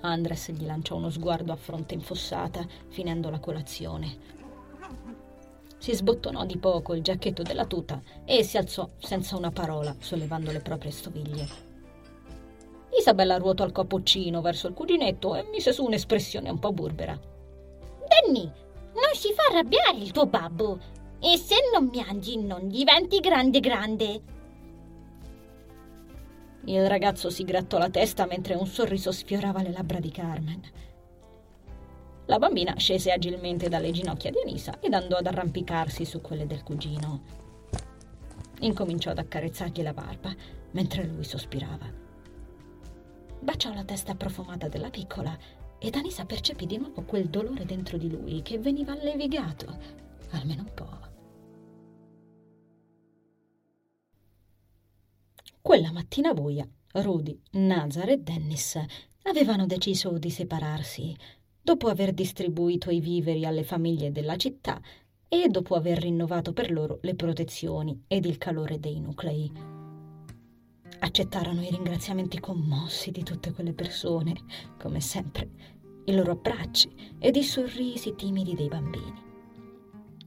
Andres 0.00 0.52
gli 0.52 0.66
lanciò 0.66 0.96
uno 0.96 1.08
sguardo 1.08 1.50
a 1.50 1.56
fronte 1.56 1.94
infossata, 1.94 2.66
finendo 2.88 3.30
la 3.30 3.40
colazione. 3.40 4.36
Si 5.78 5.94
sbottonò 5.94 6.44
di 6.44 6.58
poco 6.58 6.92
il 6.92 7.02
giacchetto 7.02 7.42
della 7.42 7.64
tuta 7.64 8.02
e 8.26 8.42
si 8.42 8.58
alzò 8.58 8.90
senza 8.98 9.34
una 9.34 9.50
parola, 9.50 9.96
sollevando 9.98 10.52
le 10.52 10.60
proprie 10.60 10.90
stoviglie. 10.90 11.48
Isabella 12.98 13.38
ruotò 13.38 13.64
il 13.64 13.72
cappuccino 13.72 14.42
verso 14.42 14.68
il 14.68 14.74
cuginetto 14.74 15.36
e 15.36 15.44
mise 15.50 15.72
su 15.72 15.84
un'espressione 15.84 16.50
un 16.50 16.58
po' 16.58 16.72
burbera. 16.72 17.18
Danny, 18.08 18.42
non 18.44 19.14
si 19.14 19.32
fa 19.32 19.44
arrabbiare 19.50 19.96
il 19.96 20.10
tuo 20.10 20.26
babbo. 20.26 20.96
E 21.20 21.36
se 21.36 21.56
non 21.72 21.90
mangi 21.92 22.36
non 22.36 22.68
diventi 22.68 23.18
grande 23.18 23.60
grande. 23.60 24.22
Il 26.66 26.86
ragazzo 26.86 27.30
si 27.30 27.44
grattò 27.44 27.78
la 27.78 27.90
testa 27.90 28.26
mentre 28.26 28.54
un 28.54 28.66
sorriso 28.66 29.10
sfiorava 29.10 29.62
le 29.62 29.72
labbra 29.72 29.98
di 29.98 30.10
Carmen. 30.10 30.60
La 32.26 32.38
bambina 32.38 32.74
scese 32.76 33.10
agilmente 33.10 33.68
dalle 33.68 33.90
ginocchia 33.90 34.30
di 34.30 34.38
Anisa 34.44 34.78
ed 34.80 34.92
andò 34.92 35.16
ad 35.16 35.26
arrampicarsi 35.26 36.04
su 36.04 36.20
quelle 36.20 36.46
del 36.46 36.62
cugino. 36.62 37.22
Incominciò 38.60 39.10
ad 39.10 39.18
accarezzargli 39.18 39.82
la 39.82 39.94
barba 39.94 40.34
mentre 40.72 41.04
lui 41.04 41.24
sospirava. 41.24 41.90
Baciò 43.40 43.72
la 43.72 43.84
testa 43.84 44.14
profumata 44.14 44.68
della 44.68 44.90
piccola 44.90 45.36
ed 45.78 45.94
Anisa 45.94 46.26
percepì 46.26 46.66
di 46.66 46.76
nuovo 46.76 47.02
quel 47.02 47.28
dolore 47.28 47.64
dentro 47.64 47.96
di 47.96 48.10
lui 48.10 48.42
che 48.42 48.58
veniva 48.58 48.92
allevigato, 48.92 49.78
almeno 50.32 50.62
un 50.62 50.74
po'. 50.74 51.07
Quella 55.60 55.92
mattina 55.92 56.32
buia, 56.32 56.66
Rudy, 56.92 57.38
Nazar 57.52 58.08
e 58.10 58.18
Dennis 58.18 58.78
avevano 59.22 59.66
deciso 59.66 60.16
di 60.16 60.30
separarsi 60.30 61.14
dopo 61.60 61.88
aver 61.88 62.12
distribuito 62.12 62.90
i 62.90 63.00
viveri 63.00 63.44
alle 63.44 63.64
famiglie 63.64 64.10
della 64.10 64.36
città 64.36 64.80
e 65.28 65.48
dopo 65.48 65.74
aver 65.74 65.98
rinnovato 65.98 66.54
per 66.54 66.70
loro 66.70 66.98
le 67.02 67.14
protezioni 67.14 68.04
ed 68.06 68.24
il 68.24 68.38
calore 68.38 68.80
dei 68.80 69.00
nuclei. 69.00 69.52
Accettarono 71.00 71.62
i 71.62 71.70
ringraziamenti 71.70 72.40
commossi 72.40 73.10
di 73.10 73.22
tutte 73.22 73.52
quelle 73.52 73.74
persone, 73.74 74.34
come 74.78 75.00
sempre, 75.00 75.50
i 76.06 76.14
loro 76.14 76.32
abbracci 76.32 77.16
ed 77.18 77.36
i 77.36 77.42
sorrisi 77.42 78.14
timidi 78.14 78.54
dei 78.54 78.68
bambini. 78.68 79.26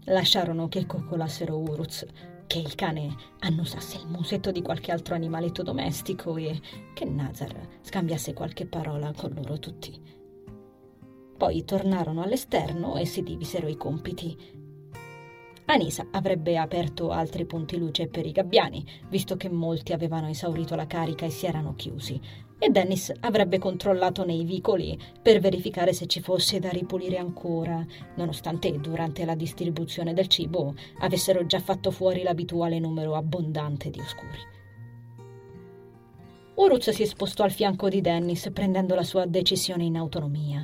Lasciarono 0.06 0.68
che 0.68 0.86
coccolassero 0.86 1.58
Uruz, 1.58 2.06
che 2.52 2.60
il 2.60 2.76
cane 2.76 3.16
annusasse 3.40 3.96
il 3.96 4.08
musetto 4.08 4.52
di 4.52 4.62
qualche 4.62 4.92
altro 4.92 5.16
animaletto 5.16 5.64
domestico 5.64 6.36
e 6.36 6.60
che 6.94 7.06
Nazar 7.06 7.56
scambiasse 7.80 8.34
qualche 8.34 8.66
parola 8.66 9.14
con 9.16 9.32
loro 9.34 9.58
tutti. 9.58 9.98
Poi 11.38 11.64
tornarono 11.64 12.22
all'esterno 12.22 12.98
e 12.98 13.06
si 13.06 13.24
divisero 13.24 13.70
i 13.70 13.78
compiti. 13.78 14.38
Anisa 15.64 16.08
avrebbe 16.12 16.58
aperto 16.58 17.12
altri 17.12 17.46
punti 17.46 17.78
luce 17.78 18.10
per 18.10 18.26
i 18.26 18.34
gabbiani, 18.34 18.86
visto 19.08 19.38
che 19.38 19.48
molti 19.48 19.94
avevano 19.94 20.28
esaurito 20.28 20.76
la 20.76 20.88
carica 20.88 21.26
e 21.26 21.30
si 21.30 21.46
erano 21.46 21.74
chiusi, 21.76 22.20
e 22.64 22.70
Dennis 22.70 23.12
avrebbe 23.22 23.58
controllato 23.58 24.24
nei 24.24 24.44
vicoli 24.44 24.96
per 25.20 25.40
verificare 25.40 25.94
se 25.94 26.06
ci 26.06 26.22
fosse 26.22 26.60
da 26.60 26.70
ripulire 26.70 27.18
ancora, 27.18 27.84
nonostante 28.18 28.72
durante 28.80 29.26
la 29.26 29.34
distribuzione 29.34 30.14
del 30.14 30.28
cibo 30.28 30.76
avessero 31.00 31.44
già 31.48 31.60
fatto 31.60 31.90
fuori 31.90 32.22
l'abituale 32.22 32.78
numero 32.78 33.16
abbondante 33.16 33.90
di 33.90 34.00
oscuri. 34.00 34.38
Uruz 36.54 36.92
si 36.92 37.08
spostò 37.08 37.46
al 37.46 37.52
fianco 37.52 37.90
di 37.90 38.00
Dennis 38.00 38.48
prendendo 38.54 38.94
la 38.94 39.04
sua 39.04 39.26
decisione 39.26 39.86
in 39.86 39.98
autonomia. 39.98 40.64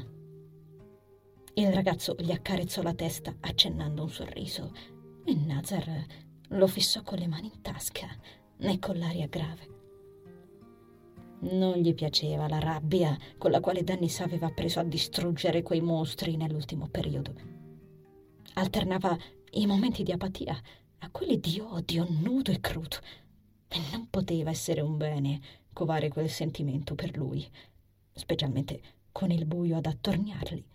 Il 1.55 1.73
ragazzo 1.73 2.15
gli 2.19 2.31
accarezzò 2.31 2.83
la 2.83 2.93
testa 2.93 3.33
accennando 3.39 4.03
un 4.03 4.09
sorriso 4.09 4.71
e 5.25 5.33
Nazar 5.33 6.05
lo 6.49 6.67
fissò 6.67 7.01
con 7.01 7.17
le 7.17 7.25
mani 7.25 7.49
in 7.51 7.61
tasca 7.63 8.07
e 8.59 8.77
con 8.77 8.99
l'aria 8.99 9.25
grave. 9.25 9.76
Non 11.39 11.77
gli 11.77 11.93
piaceva 11.93 12.47
la 12.47 12.59
rabbia 12.59 13.17
con 13.37 13.51
la 13.51 13.59
quale 13.59 13.83
Dennis 13.83 14.19
aveva 14.21 14.49
preso 14.49 14.79
a 14.79 14.83
distruggere 14.83 15.61
quei 15.61 15.81
mostri 15.81 16.35
nell'ultimo 16.35 16.87
periodo. 16.87 17.33
Alternava 18.53 19.15
i 19.51 19.65
momenti 19.65 20.03
di 20.03 20.11
apatia 20.11 20.59
a 20.99 21.09
quelli 21.11 21.39
di 21.39 21.59
odio 21.59 22.07
nudo 22.09 22.51
e 22.51 22.59
crudo. 22.59 22.97
E 23.67 23.79
non 23.91 24.07
poteva 24.09 24.49
essere 24.49 24.81
un 24.81 24.97
bene 24.97 25.39
covare 25.73 26.07
quel 26.07 26.29
sentimento 26.29 26.95
per 26.95 27.15
lui, 27.17 27.47
specialmente 28.13 28.81
con 29.11 29.29
il 29.29 29.45
buio 29.45 29.77
ad 29.77 29.85
attorniarli 29.85 30.65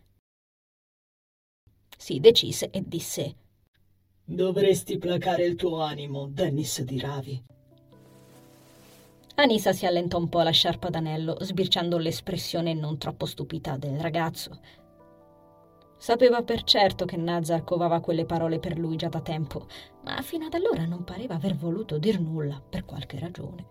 si 2.02 2.18
decise 2.18 2.68
e 2.70 2.82
disse 2.84 3.36
Dovresti 4.24 4.98
placare 4.98 5.44
il 5.44 5.54
tuo 5.54 5.82
animo, 5.82 6.26
Dennis 6.26 6.82
di 6.82 6.98
Ravi. 6.98 7.40
Anisa 9.42 9.72
si 9.72 9.86
allentò 9.86 10.18
un 10.18 10.28
po' 10.28 10.40
la 10.42 10.52
sciarpa 10.52 10.88
d'anello, 10.88 11.36
sbirciando 11.40 11.98
l'espressione 11.98 12.74
non 12.74 12.96
troppo 12.96 13.26
stupita 13.26 13.76
del 13.76 13.98
ragazzo. 13.98 14.60
Sapeva 15.96 16.42
per 16.42 16.62
certo 16.62 17.06
che 17.06 17.16
Nazar 17.16 17.64
covava 17.64 17.98
quelle 17.98 18.24
parole 18.24 18.60
per 18.60 18.78
lui 18.78 18.94
già 18.94 19.08
da 19.08 19.20
tempo, 19.20 19.66
ma 20.04 20.22
fino 20.22 20.46
ad 20.46 20.54
allora 20.54 20.84
non 20.84 21.02
pareva 21.02 21.34
aver 21.34 21.56
voluto 21.56 21.98
dir 21.98 22.20
nulla 22.20 22.62
per 22.66 22.84
qualche 22.84 23.18
ragione. 23.18 23.66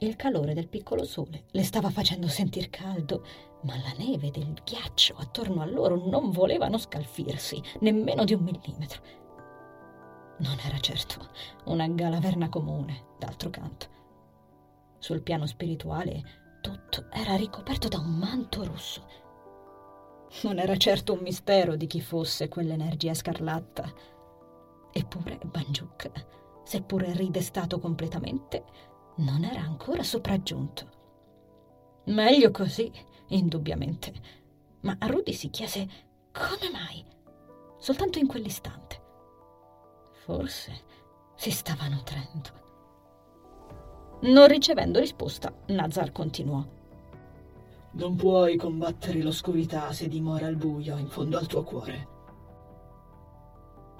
Il 0.00 0.16
calore 0.16 0.52
del 0.52 0.68
piccolo 0.68 1.04
sole 1.04 1.44
le 1.50 1.62
stava 1.62 1.88
facendo 1.88 2.28
sentir 2.28 2.68
caldo, 2.68 3.24
ma 3.62 3.74
la 3.76 3.94
neve 3.96 4.30
del 4.30 4.52
ghiaccio 4.64 5.14
attorno 5.16 5.62
a 5.62 5.66
loro 5.66 5.96
non 5.96 6.30
volevano 6.30 6.76
scalfirsi, 6.76 7.62
nemmeno 7.80 8.24
di 8.24 8.34
un 8.34 8.42
millimetro. 8.42 9.27
Non 10.38 10.56
era 10.64 10.78
certo 10.78 11.30
una 11.64 11.88
galaverna 11.88 12.48
comune, 12.48 13.06
d'altro 13.18 13.50
canto. 13.50 13.86
Sul 14.98 15.22
piano 15.22 15.46
spirituale 15.46 16.46
tutto 16.60 17.06
era 17.10 17.34
ricoperto 17.34 17.88
da 17.88 17.98
un 17.98 18.16
manto 18.16 18.64
rosso. 18.64 19.06
Non 20.42 20.58
era 20.58 20.76
certo 20.76 21.14
un 21.14 21.20
mistero 21.20 21.74
di 21.76 21.86
chi 21.86 22.00
fosse 22.00 22.48
quell'energia 22.48 23.14
scarlatta. 23.14 23.92
Eppure 24.92 25.38
Banjuk, 25.44 26.10
seppure 26.64 27.12
ridestato 27.14 27.78
completamente, 27.78 28.64
non 29.16 29.44
era 29.44 29.60
ancora 29.60 30.02
sopraggiunto. 30.02 30.96
Meglio 32.06 32.50
così, 32.50 32.90
indubbiamente. 33.28 34.12
Ma 34.80 34.96
Rudy 35.00 35.32
si 35.32 35.50
chiese 35.50 35.88
come 36.32 36.70
mai, 36.70 37.04
soltanto 37.78 38.18
in 38.18 38.26
quell'istante. 38.26 38.97
Forse 40.28 40.72
si 41.36 41.50
stava 41.50 41.88
nutrendo. 41.88 42.50
Non 44.24 44.46
ricevendo 44.46 44.98
risposta, 44.98 45.50
Nazar 45.68 46.12
continuò. 46.12 46.62
Non 47.92 48.14
puoi 48.14 48.58
combattere 48.58 49.22
l'oscurità 49.22 49.90
se 49.94 50.06
dimora 50.06 50.48
il 50.48 50.56
buio 50.56 50.98
in 50.98 51.08
fondo 51.08 51.38
al 51.38 51.46
tuo 51.46 51.62
cuore. 51.62 52.08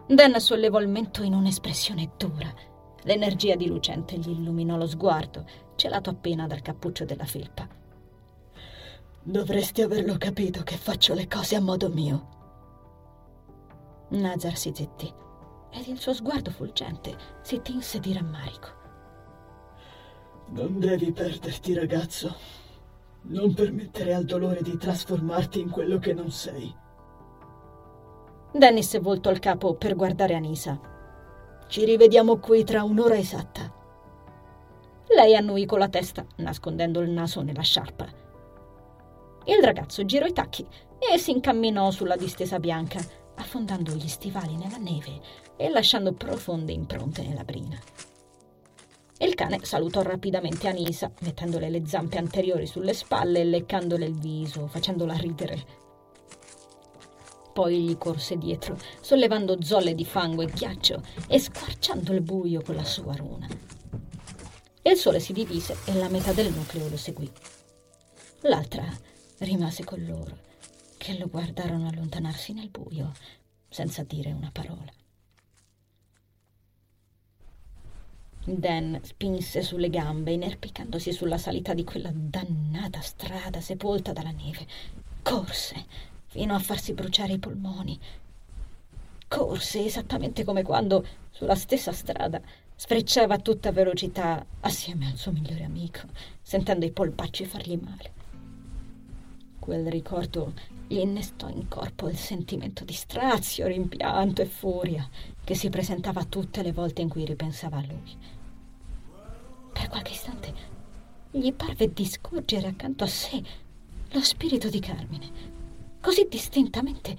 Dan 0.06 0.38
sollevò 0.38 0.80
il 0.80 0.88
mento 0.88 1.22
in 1.22 1.32
un'espressione 1.32 2.10
dura 2.18 2.52
L'energia 3.04 3.56
di 3.56 3.66
lucente 3.66 4.18
gli 4.18 4.28
illuminò 4.28 4.76
lo 4.76 4.86
sguardo, 4.86 5.46
celato 5.76 6.10
appena 6.10 6.46
dal 6.46 6.60
cappuccio 6.60 7.06
della 7.06 7.24
felpa. 7.24 7.66
Dovresti 9.22 9.80
averlo 9.80 10.18
capito 10.18 10.62
che 10.62 10.76
faccio 10.76 11.14
le 11.14 11.26
cose 11.26 11.56
a 11.56 11.60
modo 11.62 11.88
mio. 11.88 12.28
Nazar 14.10 14.58
si 14.58 14.72
zittì 14.74 15.26
ed 15.70 15.86
il 15.86 15.98
suo 15.98 16.12
sguardo 16.12 16.50
fulgente 16.50 17.16
si 17.42 17.60
tinse 17.62 18.00
di 18.00 18.12
rammarico. 18.12 18.76
Non 20.50 20.78
devi 20.78 21.12
perderti, 21.12 21.74
ragazzo. 21.74 22.34
Non 23.22 23.52
permettere 23.52 24.14
al 24.14 24.24
dolore 24.24 24.62
di 24.62 24.76
trasformarti 24.76 25.60
in 25.60 25.70
quello 25.70 25.98
che 25.98 26.14
non 26.14 26.30
sei. 26.30 26.74
Dennis 28.52 28.98
voltò 29.00 29.30
il 29.30 29.40
capo 29.40 29.74
per 29.74 29.94
guardare 29.94 30.34
Anisa, 30.34 30.80
ci 31.68 31.84
rivediamo 31.84 32.38
qui 32.38 32.64
tra 32.64 32.82
un'ora 32.82 33.18
esatta. 33.18 33.70
Lei 35.08 35.36
annui 35.36 35.66
con 35.66 35.78
la 35.78 35.88
testa, 35.88 36.24
nascondendo 36.36 37.00
il 37.00 37.10
naso 37.10 37.42
nella 37.42 37.60
sciarpa. 37.60 38.06
Il 39.44 39.62
ragazzo 39.62 40.04
girò 40.06 40.24
i 40.24 40.32
tacchi 40.32 40.66
e 40.98 41.18
si 41.18 41.30
incamminò 41.30 41.90
sulla 41.90 42.16
distesa 42.16 42.58
bianca, 42.58 43.00
affondando 43.36 43.92
gli 43.92 44.08
stivali 44.08 44.56
nella 44.56 44.78
neve 44.78 45.20
e 45.58 45.68
lasciando 45.68 46.14
profonde 46.14 46.72
impronte 46.72 47.22
nella 47.22 47.44
brina. 47.44 47.78
Il 49.18 49.34
cane 49.34 49.58
salutò 49.64 50.00
rapidamente 50.00 50.68
Anisa, 50.68 51.12
mettendole 51.20 51.68
le 51.68 51.84
zampe 51.86 52.16
anteriori 52.16 52.66
sulle 52.66 52.94
spalle 52.94 53.40
e 53.40 53.44
leccandole 53.44 54.06
il 54.06 54.14
viso, 54.14 54.68
facendola 54.68 55.14
ridere 55.14 55.86
poi 57.58 57.80
gli 57.80 57.98
corse 57.98 58.38
dietro, 58.38 58.78
sollevando 59.00 59.60
zolle 59.60 59.96
di 59.96 60.04
fango 60.04 60.42
e 60.42 60.46
ghiaccio 60.46 61.02
e 61.26 61.40
squarciando 61.40 62.12
il 62.12 62.20
buio 62.20 62.62
con 62.62 62.76
la 62.76 62.84
sua 62.84 63.16
runa. 63.16 63.48
Il 64.82 64.96
sole 64.96 65.18
si 65.18 65.32
divise 65.32 65.76
e 65.86 65.94
la 65.94 66.08
metà 66.08 66.32
del 66.32 66.52
nucleo 66.52 66.88
lo 66.88 66.96
seguì. 66.96 67.28
L'altra 68.42 68.84
rimase 69.38 69.82
con 69.82 70.04
loro, 70.04 70.38
che 70.98 71.18
lo 71.18 71.26
guardarono 71.26 71.88
allontanarsi 71.88 72.52
nel 72.52 72.70
buio, 72.70 73.12
senza 73.68 74.04
dire 74.04 74.30
una 74.30 74.50
parola. 74.52 74.97
Dan 78.50 78.98
spinse 79.02 79.60
sulle 79.60 79.90
gambe, 79.90 80.32
inerpicandosi 80.32 81.12
sulla 81.12 81.36
salita 81.36 81.74
di 81.74 81.84
quella 81.84 82.10
dannata 82.10 83.02
strada 83.02 83.60
sepolta 83.60 84.12
dalla 84.12 84.30
neve. 84.30 84.66
Corse 85.22 85.84
fino 86.24 86.54
a 86.54 86.58
farsi 86.58 86.94
bruciare 86.94 87.34
i 87.34 87.38
polmoni. 87.38 88.00
Corse 89.28 89.84
esattamente 89.84 90.44
come 90.44 90.62
quando, 90.62 91.06
sulla 91.30 91.54
stessa 91.54 91.92
strada, 91.92 92.40
sfrecciava 92.74 93.34
a 93.34 93.38
tutta 93.38 93.70
velocità 93.70 94.42
assieme 94.60 95.08
al 95.08 95.16
suo 95.16 95.32
migliore 95.32 95.64
amico, 95.64 96.00
sentendo 96.40 96.86
i 96.86 96.90
polpacci 96.90 97.44
fargli 97.44 97.78
male. 97.78 98.12
Quel 99.58 99.90
ricordo 99.90 100.54
gli 100.86 100.96
innestò 100.96 101.50
in 101.50 101.68
corpo 101.68 102.08
il 102.08 102.16
sentimento 102.16 102.82
di 102.84 102.94
strazio, 102.94 103.66
rimpianto 103.66 104.40
e 104.40 104.46
furia 104.46 105.06
che 105.44 105.54
si 105.54 105.68
presentava 105.68 106.24
tutte 106.24 106.62
le 106.62 106.72
volte 106.72 107.02
in 107.02 107.10
cui 107.10 107.26
ripensava 107.26 107.76
a 107.76 107.84
lui. 107.86 108.36
Per 109.78 109.88
qualche 109.88 110.10
istante 110.10 110.52
gli 111.30 111.52
parve 111.52 111.92
di 111.92 112.04
scorgere 112.04 112.66
accanto 112.66 113.04
a 113.04 113.06
sé 113.06 113.40
lo 114.10 114.20
spirito 114.20 114.68
di 114.68 114.80
Carmine, 114.80 115.30
così 116.00 116.26
distintamente 116.28 117.16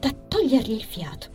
da 0.00 0.12
togliergli 0.12 0.72
il 0.72 0.82
fiato. 0.82 1.28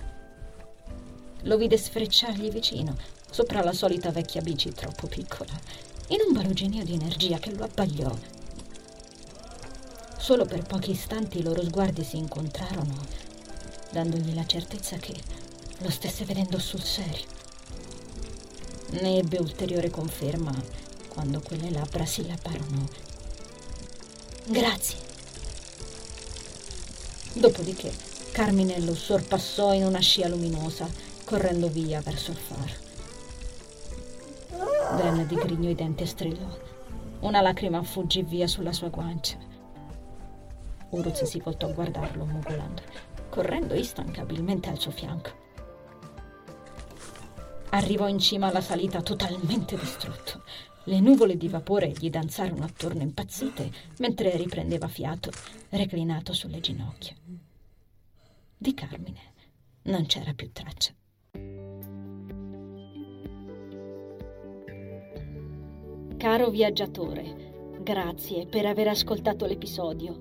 Lo 1.43 1.55
vide 1.55 1.78
sfrecciargli 1.78 2.51
vicino, 2.51 2.93
sopra 3.32 3.63
la 3.63 3.71
solita 3.71 4.11
vecchia 4.11 4.41
bici 4.41 4.73
troppo 4.73 5.07
piccola, 5.07 5.53
in 6.09 6.17
un 6.28 6.34
baluginio 6.34 6.84
di 6.84 6.93
energia 6.95 7.38
che 7.38 7.55
lo 7.55 7.63
abbagliò. 7.63 8.13
Solo 10.17 10.43
per 10.43 10.63
pochi 10.63 10.91
istanti 10.91 11.38
i 11.39 11.43
loro 11.43 11.63
sguardi 11.63 12.03
si 12.03 12.17
incontrarono, 12.17 12.97
dandogli 13.91 14.36
la 14.36 14.45
certezza 14.45 14.97
che 14.97 15.15
lo 15.78 15.89
stesse 15.89 16.26
vedendo 16.26 16.59
sul 16.59 16.82
serio. 16.82 17.34
Ne 18.91 19.17
ebbe 19.17 19.38
ulteriore 19.38 19.89
conferma 19.89 20.53
quando 21.09 21.41
quelle 21.41 21.71
labbra 21.71 22.05
si 22.05 22.25
laparono. 22.27 22.88
Grazie. 24.47 24.97
Dopodiché 27.33 27.91
Carmine 28.31 28.79
lo 28.81 28.93
sorpassò 28.93 29.73
in 29.73 29.86
una 29.86 29.99
scia 29.99 30.27
luminosa, 30.27 30.89
correndo 31.23 31.67
via 31.67 32.01
verso 32.01 32.31
il 32.31 32.38
faro. 32.38 32.83
Dan 34.97 35.25
digrignò 35.25 35.69
i 35.69 35.75
denti 35.75 36.03
e 36.03 36.05
strillò. 36.05 36.57
Una 37.21 37.41
lacrima 37.41 37.81
fuggì 37.83 38.23
via 38.23 38.47
sulla 38.47 38.73
sua 38.73 38.89
guancia. 38.89 39.38
Uruz 40.89 41.23
si 41.23 41.39
voltò 41.39 41.67
a 41.67 41.73
guardarlo, 41.73 42.25
mugolando, 42.25 42.81
correndo 43.29 43.73
instancabilmente 43.73 44.69
al 44.69 44.79
suo 44.79 44.91
fianco. 44.91 45.44
Arrivò 47.76 48.07
in 48.07 48.19
cima 48.19 48.47
alla 48.47 48.61
salita 48.61 49.01
totalmente 49.01 49.78
distrutto. 49.78 50.43
Le 50.86 51.01
nuvole 51.01 51.36
di 51.36 51.49
vapore 51.49 51.91
gli 51.91 52.09
danzarono 52.09 52.63
attorno 52.63 53.01
impazzite 53.01 53.69
mentre 53.97 54.38
riprendeva 54.38 54.88
fiato, 54.88 55.30
reclinato 55.71 56.32
sulle 56.32 56.61
ginocchia. 56.61 57.13
Di 58.57 58.73
Carmine 58.73 59.19
non 59.84 60.05
c'era 60.05 60.34
più 60.34 60.53
traccia. 60.53 60.93
Caro 66.15 66.49
viaggiatore, 66.49 67.80
grazie 67.82 68.45
per 68.45 68.67
aver 68.67 68.88
ascoltato 68.88 69.45
l'episodio. 69.45 70.17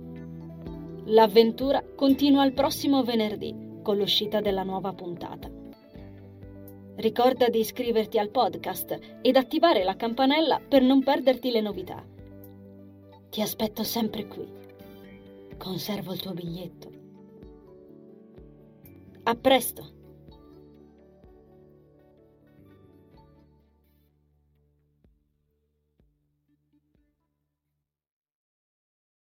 L'avventura 1.05 1.85
continua 1.95 2.45
il 2.45 2.53
prossimo 2.53 3.05
venerdì 3.05 3.79
con 3.81 3.97
l'uscita 3.97 4.41
della 4.41 4.65
nuova 4.65 4.93
puntata. 4.93 5.63
Ricorda 6.97 7.49
di 7.49 7.59
iscriverti 7.59 8.19
al 8.19 8.31
podcast 8.31 8.99
ed 9.21 9.37
attivare 9.37 9.83
la 9.83 9.97
campanella 9.97 10.61
per 10.61 10.83
non 10.83 11.03
perderti 11.03 11.51
le 11.51 11.61
novità. 11.61 12.05
Ti 13.31 13.41
aspetto 13.43 13.83
sempre 13.83 14.27
qui. 14.27 14.47
Conservo 15.59 16.13
il 16.13 16.21
tuo 16.21 16.33
biglietto. 16.33 16.91
A 19.25 19.35
presto! 19.35 19.94